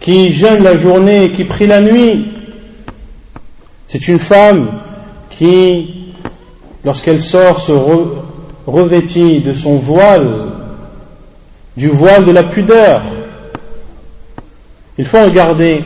[0.00, 2.24] qui jeûne la journée, qui prie la nuit.
[3.86, 4.70] C'est une femme
[5.28, 6.14] qui,
[6.86, 7.72] lorsqu'elle sort, se
[8.66, 10.52] revêtit de son voile,
[11.76, 13.02] du voile de la pudeur.
[14.96, 15.84] Il faut regarder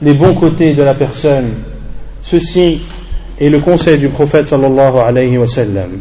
[0.00, 1.50] les bons côtés de la personne.
[2.22, 2.80] Ceci
[3.38, 6.00] est le conseil du prophète sallallahu alayhi wa sallam.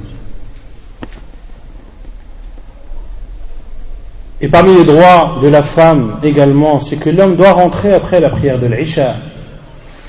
[4.41, 8.29] Et parmi les droits de la femme également, c'est que l'homme doit rentrer après la
[8.29, 9.15] prière de l'Isha.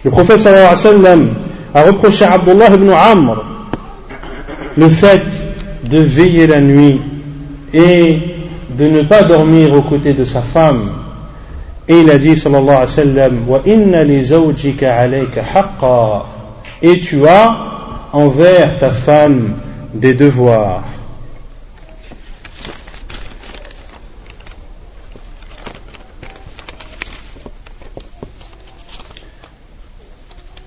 [0.04, 1.28] Le prophète sallallahu alayhi
[1.74, 3.44] a reproché à Abdullah ibn Amr
[4.76, 5.22] le fait
[5.84, 7.00] de veiller la nuit
[7.74, 8.18] et
[8.70, 10.92] de ne pas dormir aux côtés de sa femme.
[11.86, 16.24] Et il a dit sallallahu alayhi wa sallam wa inna li zawjika alayka haqqa
[16.80, 17.56] et tu as
[18.12, 19.50] envers ta femme
[19.92, 20.82] des devoirs.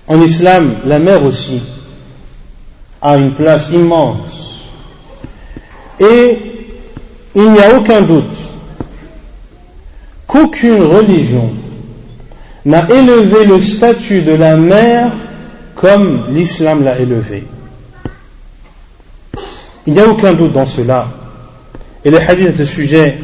[0.08, 1.62] En islam, la mère aussi
[3.02, 4.60] a une place immense.
[6.00, 6.38] Et
[7.34, 8.36] il n'y a aucun doute
[10.26, 11.50] qu'aucune religion
[12.64, 15.12] n'a élevé le statut de la mère
[15.74, 17.44] comme l'islam l'a élevé.
[19.86, 21.08] Il n'y a aucun doute dans cela.
[22.04, 23.18] Et les hadiths à ce sujet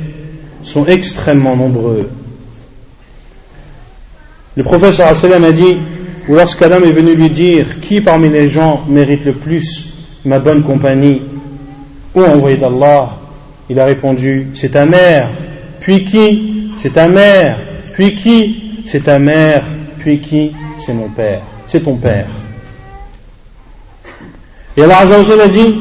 [0.63, 2.09] sont extrêmement nombreux.
[4.55, 5.79] Le professeur a dit
[6.28, 9.94] ou lorsqu'un homme est venu lui dire qui parmi les gens mérite le plus
[10.26, 11.22] ma bonne compagnie,
[12.14, 13.18] ou envoyé d'Allah,
[13.70, 15.30] il a répondu c'est ta mère,
[15.80, 17.58] puis qui C'est ta mère,
[17.94, 19.64] puis qui C'est ta mère,
[20.00, 22.28] puis qui C'est mon père, c'est ton père.
[24.76, 25.76] Et Allah Azza wa a dit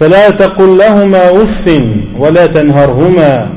[0.00, 1.70] فلا تقل لهما أف
[2.18, 3.48] ولا تنهرهما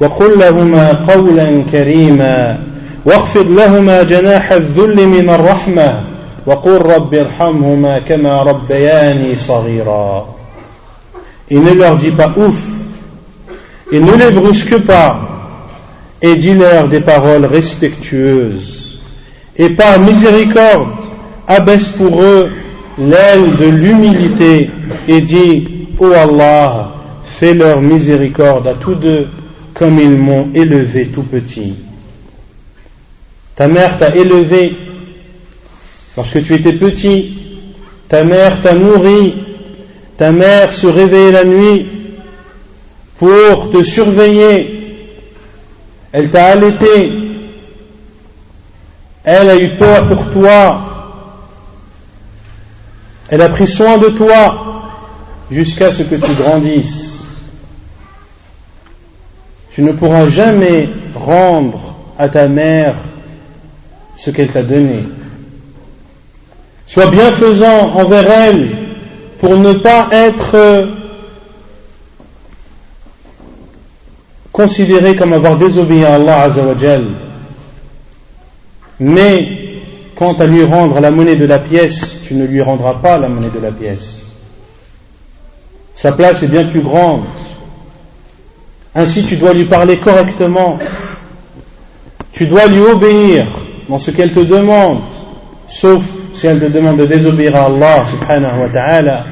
[0.00, 2.58] وقل لهما قولا كريما
[3.08, 6.04] واخفض لهما جناح الذل من الرحمة
[6.46, 10.26] وقل رب ارحمهما كما ربياني صغيرا
[11.50, 12.56] Il ne leur dit pas ouf,
[13.92, 15.20] et ne les brusque pas,
[16.22, 18.98] et dis-leur des paroles respectueuses,
[19.56, 20.88] et par miséricorde,
[21.46, 22.50] abaisse pour eux
[22.98, 24.70] l'aile de l'humilité,
[25.06, 26.94] et dis, Ô oh Allah,
[27.24, 29.28] fais leur miséricorde à tous deux,
[29.74, 31.74] comme ils m'ont élevé tout petit.
[33.59, 34.77] ta mère t'a élevé
[36.15, 37.37] lorsque tu étais petit.
[38.07, 39.35] Ta mère t'a nourri.
[40.15, 41.85] Ta mère se réveillait la nuit
[43.17, 44.95] pour te surveiller.
[46.13, 47.11] Elle t'a allaité.
[49.25, 50.81] Elle a eu peur pour toi.
[53.27, 54.89] Elle a pris soin de toi
[55.51, 57.25] jusqu'à ce que tu grandisses.
[59.71, 62.95] tu ne pourras jamais rendre à ta mère
[64.19, 65.05] ce qu'elle t'a donné.
[66.85, 68.75] Sois bienfaisant envers elle
[69.39, 70.89] pour ne pas être
[74.51, 77.05] considéré comme avoir désobéi à Allah Azzawajal.
[78.99, 79.79] Mais
[80.15, 83.29] quant à lui rendre la monnaie de la pièce, tu ne lui rendras pas la
[83.29, 84.33] monnaie de la pièce.
[85.95, 87.23] Sa place est bien plus grande.
[88.95, 90.77] Ainsi, tu dois lui parler correctement.
[92.33, 93.47] Tu dois lui obéir
[93.88, 95.00] dans ce qu'elle te demande,
[95.68, 96.02] sauf
[96.34, 99.26] si elle te demande de désobéir à Allah subhanahu wa ta'ala.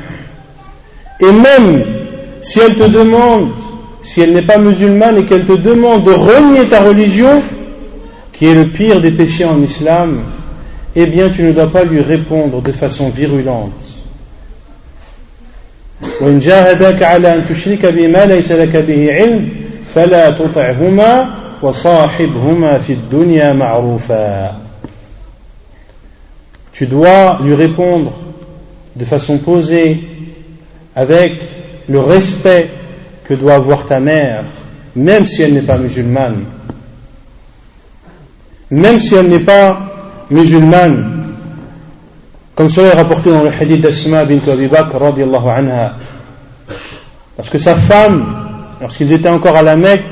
[1.21, 1.85] Et même
[2.43, 3.51] si elle te demande,
[4.03, 7.43] si elle n'est pas musulmane et qu'elle te demande de renier ta religion,
[8.33, 10.23] qui est le pire des péchés en islam,
[10.95, 13.73] eh bien tu ne dois pas lui répondre de façon virulente.
[16.21, 19.49] وإن جاهداك على أن تشرك بما ليس لك به علم
[19.95, 21.31] فلا تطعهما
[21.63, 24.55] وصاحبهما في الدنيا معروفا
[26.73, 28.13] Tu dois lui répondre
[28.97, 30.01] de façon posée,
[30.97, 31.41] avec
[31.89, 32.71] le respect
[33.25, 34.45] que doit avoir ta mère,
[34.97, 36.45] même si elle n'est pas musulmane.
[38.71, 39.81] Même si elle n'est pas
[40.31, 41.35] musulmane,
[42.55, 45.95] comme cela est rapporté dans le hadith d'Asma bint Abi Bakr anha.
[47.37, 48.25] Parce que sa femme,
[48.81, 50.03] lorsqu'ils étaient encore à la Mecque,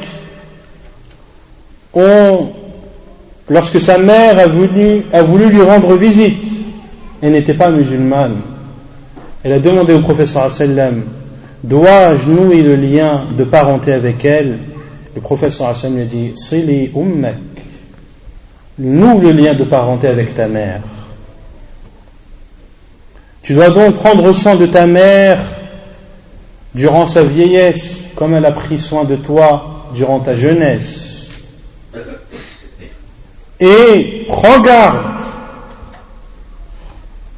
[3.50, 6.44] lorsque sa mère a voulu, lui rendre visite,
[7.22, 8.38] elle n'était pas musulmane.
[9.44, 10.52] Elle a demandé au professeur
[11.64, 14.60] dois-je nouer le lien de parenté avec elle?
[15.16, 17.36] Le professeur sallam lui a dit, Sili ummak,
[18.78, 20.82] noue le lien de parenté avec ta mère.
[23.42, 25.40] Tu dois donc prendre soin de ta mère
[26.74, 31.05] durant sa vieillesse, comme elle a pris soin de toi durant ta jeunesse.
[33.66, 35.16] Et prends garde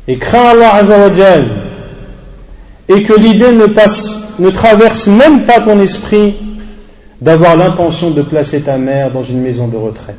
[0.10, 1.48] et crains Allah Azzawajal
[2.90, 6.36] et que l'idée ne passe, ne traverse même pas ton esprit
[7.22, 10.18] d'avoir l'intention de placer ta mère dans une maison de retraite.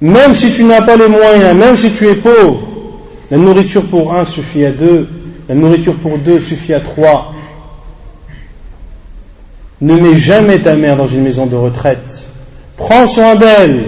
[0.00, 2.60] Même si tu n'as pas les moyens, même si tu es pauvre,
[3.30, 5.08] la nourriture pour un suffit à deux,
[5.48, 7.32] la nourriture pour deux suffit à trois.
[9.80, 12.28] Ne mets jamais ta mère dans une maison de retraite.
[12.76, 13.84] Prends soin d'elle.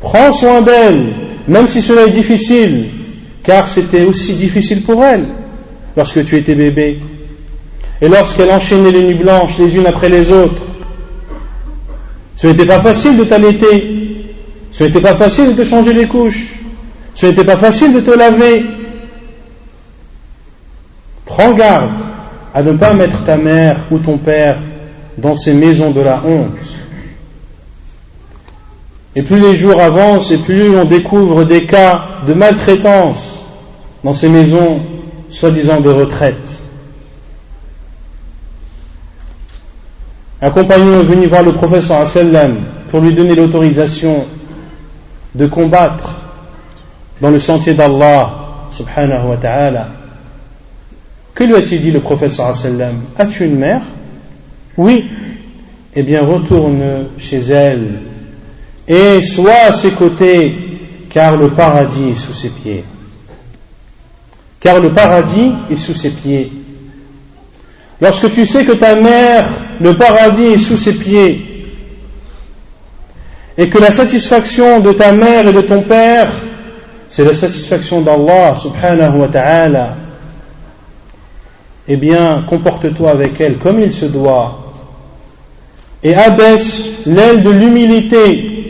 [0.00, 1.04] Prends soin d'elle,
[1.46, 2.88] même si cela est difficile,
[3.42, 5.26] car c'était aussi difficile pour elle
[5.96, 6.98] lorsque tu étais bébé.
[8.00, 10.62] Et lorsqu'elle enchaînait les nuits blanches les unes après les autres.
[12.36, 14.26] Ce n'était pas facile de t'allaiter.
[14.72, 16.54] Ce n'était pas facile de te changer les couches.
[17.14, 18.64] Ce n'était pas facile de te laver.
[21.24, 21.92] Prends garde
[22.52, 24.56] à ne pas mettre ta mère ou ton père
[25.16, 26.81] dans ces maisons de la honte.
[29.14, 33.40] Et plus les jours avancent et plus on découvre des cas de maltraitance
[34.04, 34.80] dans ces maisons
[35.28, 36.62] soi-disant de retraite.
[40.40, 42.56] Un compagnon est venu voir le professeur sallam
[42.90, 44.26] pour lui donner l'autorisation
[45.34, 46.14] de combattre
[47.20, 48.30] dans le sentier d'Allah
[48.72, 49.88] subhanahu wa ta'ala.
[51.34, 53.82] Que lui a-t-il dit le prophète sallam As-tu une mère?
[54.76, 55.06] Oui.
[55.94, 58.00] Eh bien retourne chez elle
[58.86, 60.54] et sois à ses côtés
[61.10, 62.84] car le paradis est sous ses pieds.
[64.60, 66.50] Car le paradis est sous ses pieds.
[68.00, 69.48] Lorsque tu sais que ta mère,
[69.80, 71.48] le paradis est sous ses pieds,
[73.58, 76.32] et que la satisfaction de ta mère et de ton père,
[77.10, 79.96] c'est la satisfaction d'Allah subhanahu wa ta'ala,
[81.86, 84.58] eh bien, comporte-toi avec elle comme il se doit
[86.02, 88.61] et abaisse l'aile de l'humilité.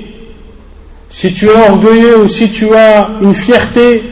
[1.12, 4.02] Si tu es orgueilleux ou si tu as une fierté,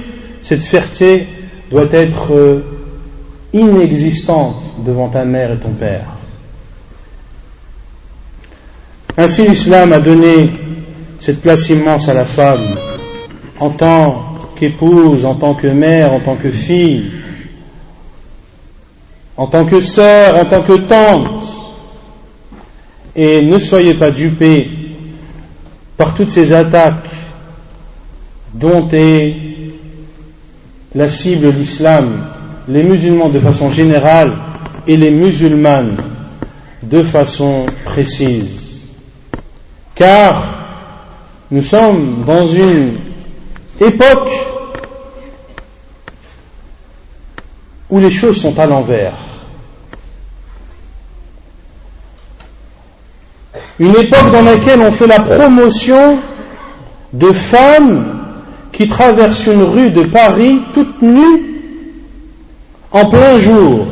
[0.43, 1.27] cette fierté
[1.71, 2.63] doit être euh,
[3.55, 6.05] inexistante devant ta mère et ton père.
[9.17, 10.51] Ainsi l'islam a donné
[11.21, 12.77] cette place immense à la femme
[13.59, 17.11] en tant qu'épouse, en tant que mère, en tant que fille,
[19.37, 21.45] en tant que sœur, en tant que tante.
[23.17, 24.80] Et ne soyez pas dupés
[26.01, 27.11] par toutes ces attaques
[28.55, 29.37] dont est
[30.95, 32.25] la cible l'islam,
[32.69, 34.33] les musulmans de façon générale
[34.87, 35.99] et les musulmanes
[36.83, 38.87] de façon précise.
[39.95, 40.43] Car
[41.51, 42.95] nous sommes dans une
[43.79, 44.31] époque
[47.91, 49.30] où les choses sont à l'envers.
[53.81, 56.19] Une époque dans laquelle on fait la promotion
[57.15, 58.21] de femmes
[58.73, 61.63] qui traversent une rue de Paris toutes nues
[62.93, 63.87] en plein jour.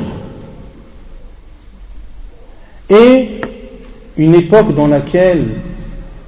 [2.90, 3.40] Et
[4.18, 5.46] une époque dans laquelle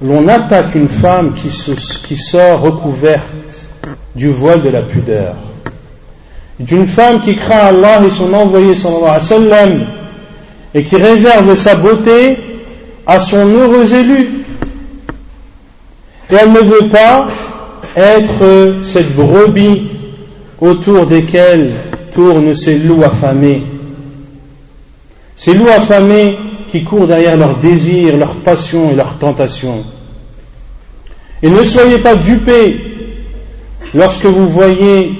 [0.01, 3.69] l'on attaque une femme qui, sort recouverte
[4.15, 5.35] du voile de la pudeur.
[6.59, 9.85] D'une femme qui craint Allah et son envoyé sallallahu alayhi wa sallam
[10.73, 12.50] et qui réserve sa beauté
[13.05, 14.45] à son heureux élu.
[16.29, 17.27] Et elle ne veut pas
[17.95, 19.89] être cette brebis
[20.59, 21.73] autour desquelles
[22.13, 23.63] tournent ces loups affamés.
[25.35, 26.37] Ces loups affamés
[26.71, 29.83] qui courent derrière leurs désirs, leurs passions et leurs tentations.
[31.43, 32.77] Et ne soyez pas dupés
[33.93, 35.19] lorsque vous voyez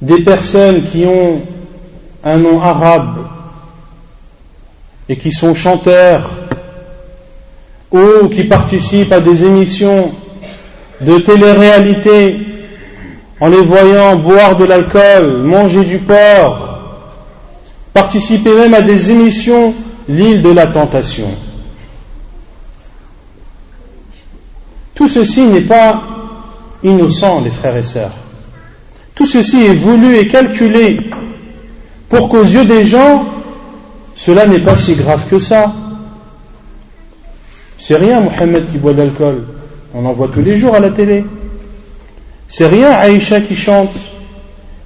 [0.00, 1.42] des personnes qui ont
[2.24, 3.21] un nom arabe
[5.08, 6.30] et qui sont chanteurs
[7.90, 10.12] ou qui participent à des émissions
[11.00, 12.40] de télé-réalité
[13.40, 16.78] en les voyant boire de l'alcool, manger du porc,
[17.92, 19.74] participer même à des émissions
[20.08, 21.28] l'île de la tentation.
[24.94, 26.02] Tout ceci n'est pas
[26.82, 28.14] innocent, les frères et sœurs.
[29.14, 31.00] Tout ceci est voulu et calculé
[32.08, 33.24] pour qu'aux yeux des gens,
[34.24, 35.72] cela n'est pas si grave que ça.
[37.76, 39.48] C'est rien, Mohamed qui boit de l'alcool.
[39.92, 41.24] On en voit tous les jours à la télé.
[42.46, 43.96] C'est rien, Aïcha qui chante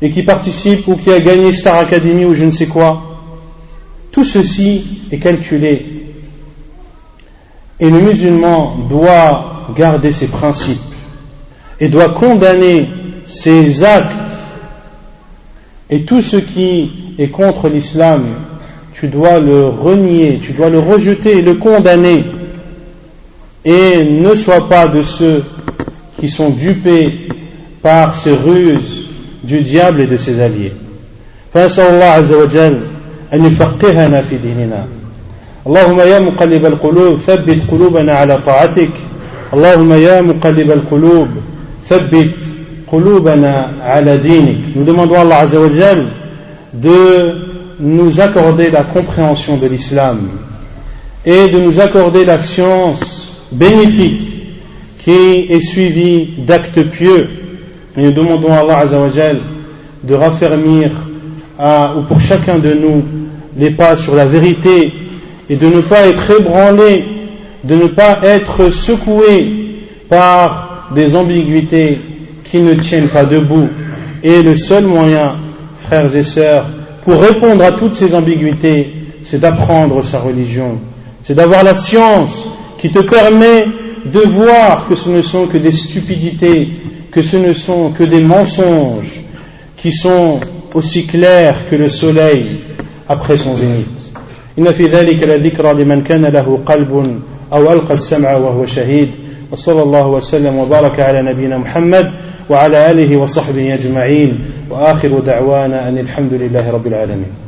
[0.01, 3.03] et qui participe ou qui a gagné Star Academy ou je ne sais quoi.
[4.11, 5.85] Tout ceci est calculé.
[7.79, 10.81] Et le musulman doit garder ses principes
[11.79, 12.89] et doit condamner
[13.27, 14.33] ses actes
[15.91, 18.25] et tout ce qui est contre l'islam,
[18.96, 22.24] tu dois le renier, tu dois le rejeter et le condamner.
[23.66, 25.44] Et ne sois pas de ceux
[26.20, 27.14] qui sont dupés
[27.82, 29.08] par ces ruses
[29.44, 30.74] du diable et de ses alliés.
[31.54, 32.78] فنسأل الله عز وجل
[33.34, 34.86] أن يفقهنا في ديننا
[35.68, 38.90] اللهم يا مقلب القلوب ثبت قلوبنا على طاعتك
[39.54, 41.28] اللهم يا مقلب القلوب
[41.90, 42.36] ثبت
[42.92, 46.06] قلوبنا على دينك nous demandons à Allah عز وجل
[46.74, 47.36] de
[47.79, 50.29] nous accorder la compréhension de l'islam
[51.25, 54.23] et de nous accorder la science bénéfique
[55.05, 57.29] qui est suivie d'actes pieux
[57.97, 59.41] Et nous demandons à Allah Azzawajal
[60.03, 60.91] de raffermir
[62.09, 63.05] pour chacun de nous
[63.59, 64.93] les pas sur la vérité
[65.49, 67.05] et de ne pas être ébranlé,
[67.65, 72.01] de ne pas être secoué par des ambiguïtés
[72.45, 73.69] qui ne tiennent pas debout.
[74.23, 75.37] Et le seul moyen,
[75.81, 76.67] frères et sœurs,
[77.06, 78.94] pour répondre à toutes ces ambiguïtés,
[79.24, 80.80] c'est d'apprendre sa religion,
[81.24, 83.66] c'est d'avoir la science qui te permet
[84.06, 86.70] de voir que ce ne sont que des stupidités,
[87.12, 89.22] que ce ne sont que des mensonges
[89.78, 90.40] qui sont
[90.74, 92.62] aussi clairs que le soleil
[93.08, 94.12] après son zénith.
[94.60, 97.22] إن في ذلك لذكرى لمن كان له قلب
[97.54, 99.10] أو ألقى السمع وهو شهيد
[99.52, 102.12] وصلى الله وسلم وبارك على نبينا محمد
[102.51, 104.41] وعلى آله وصحبه أجمعين
[104.71, 107.46] وآخر دعوانا أن الحمد لله رب العالمين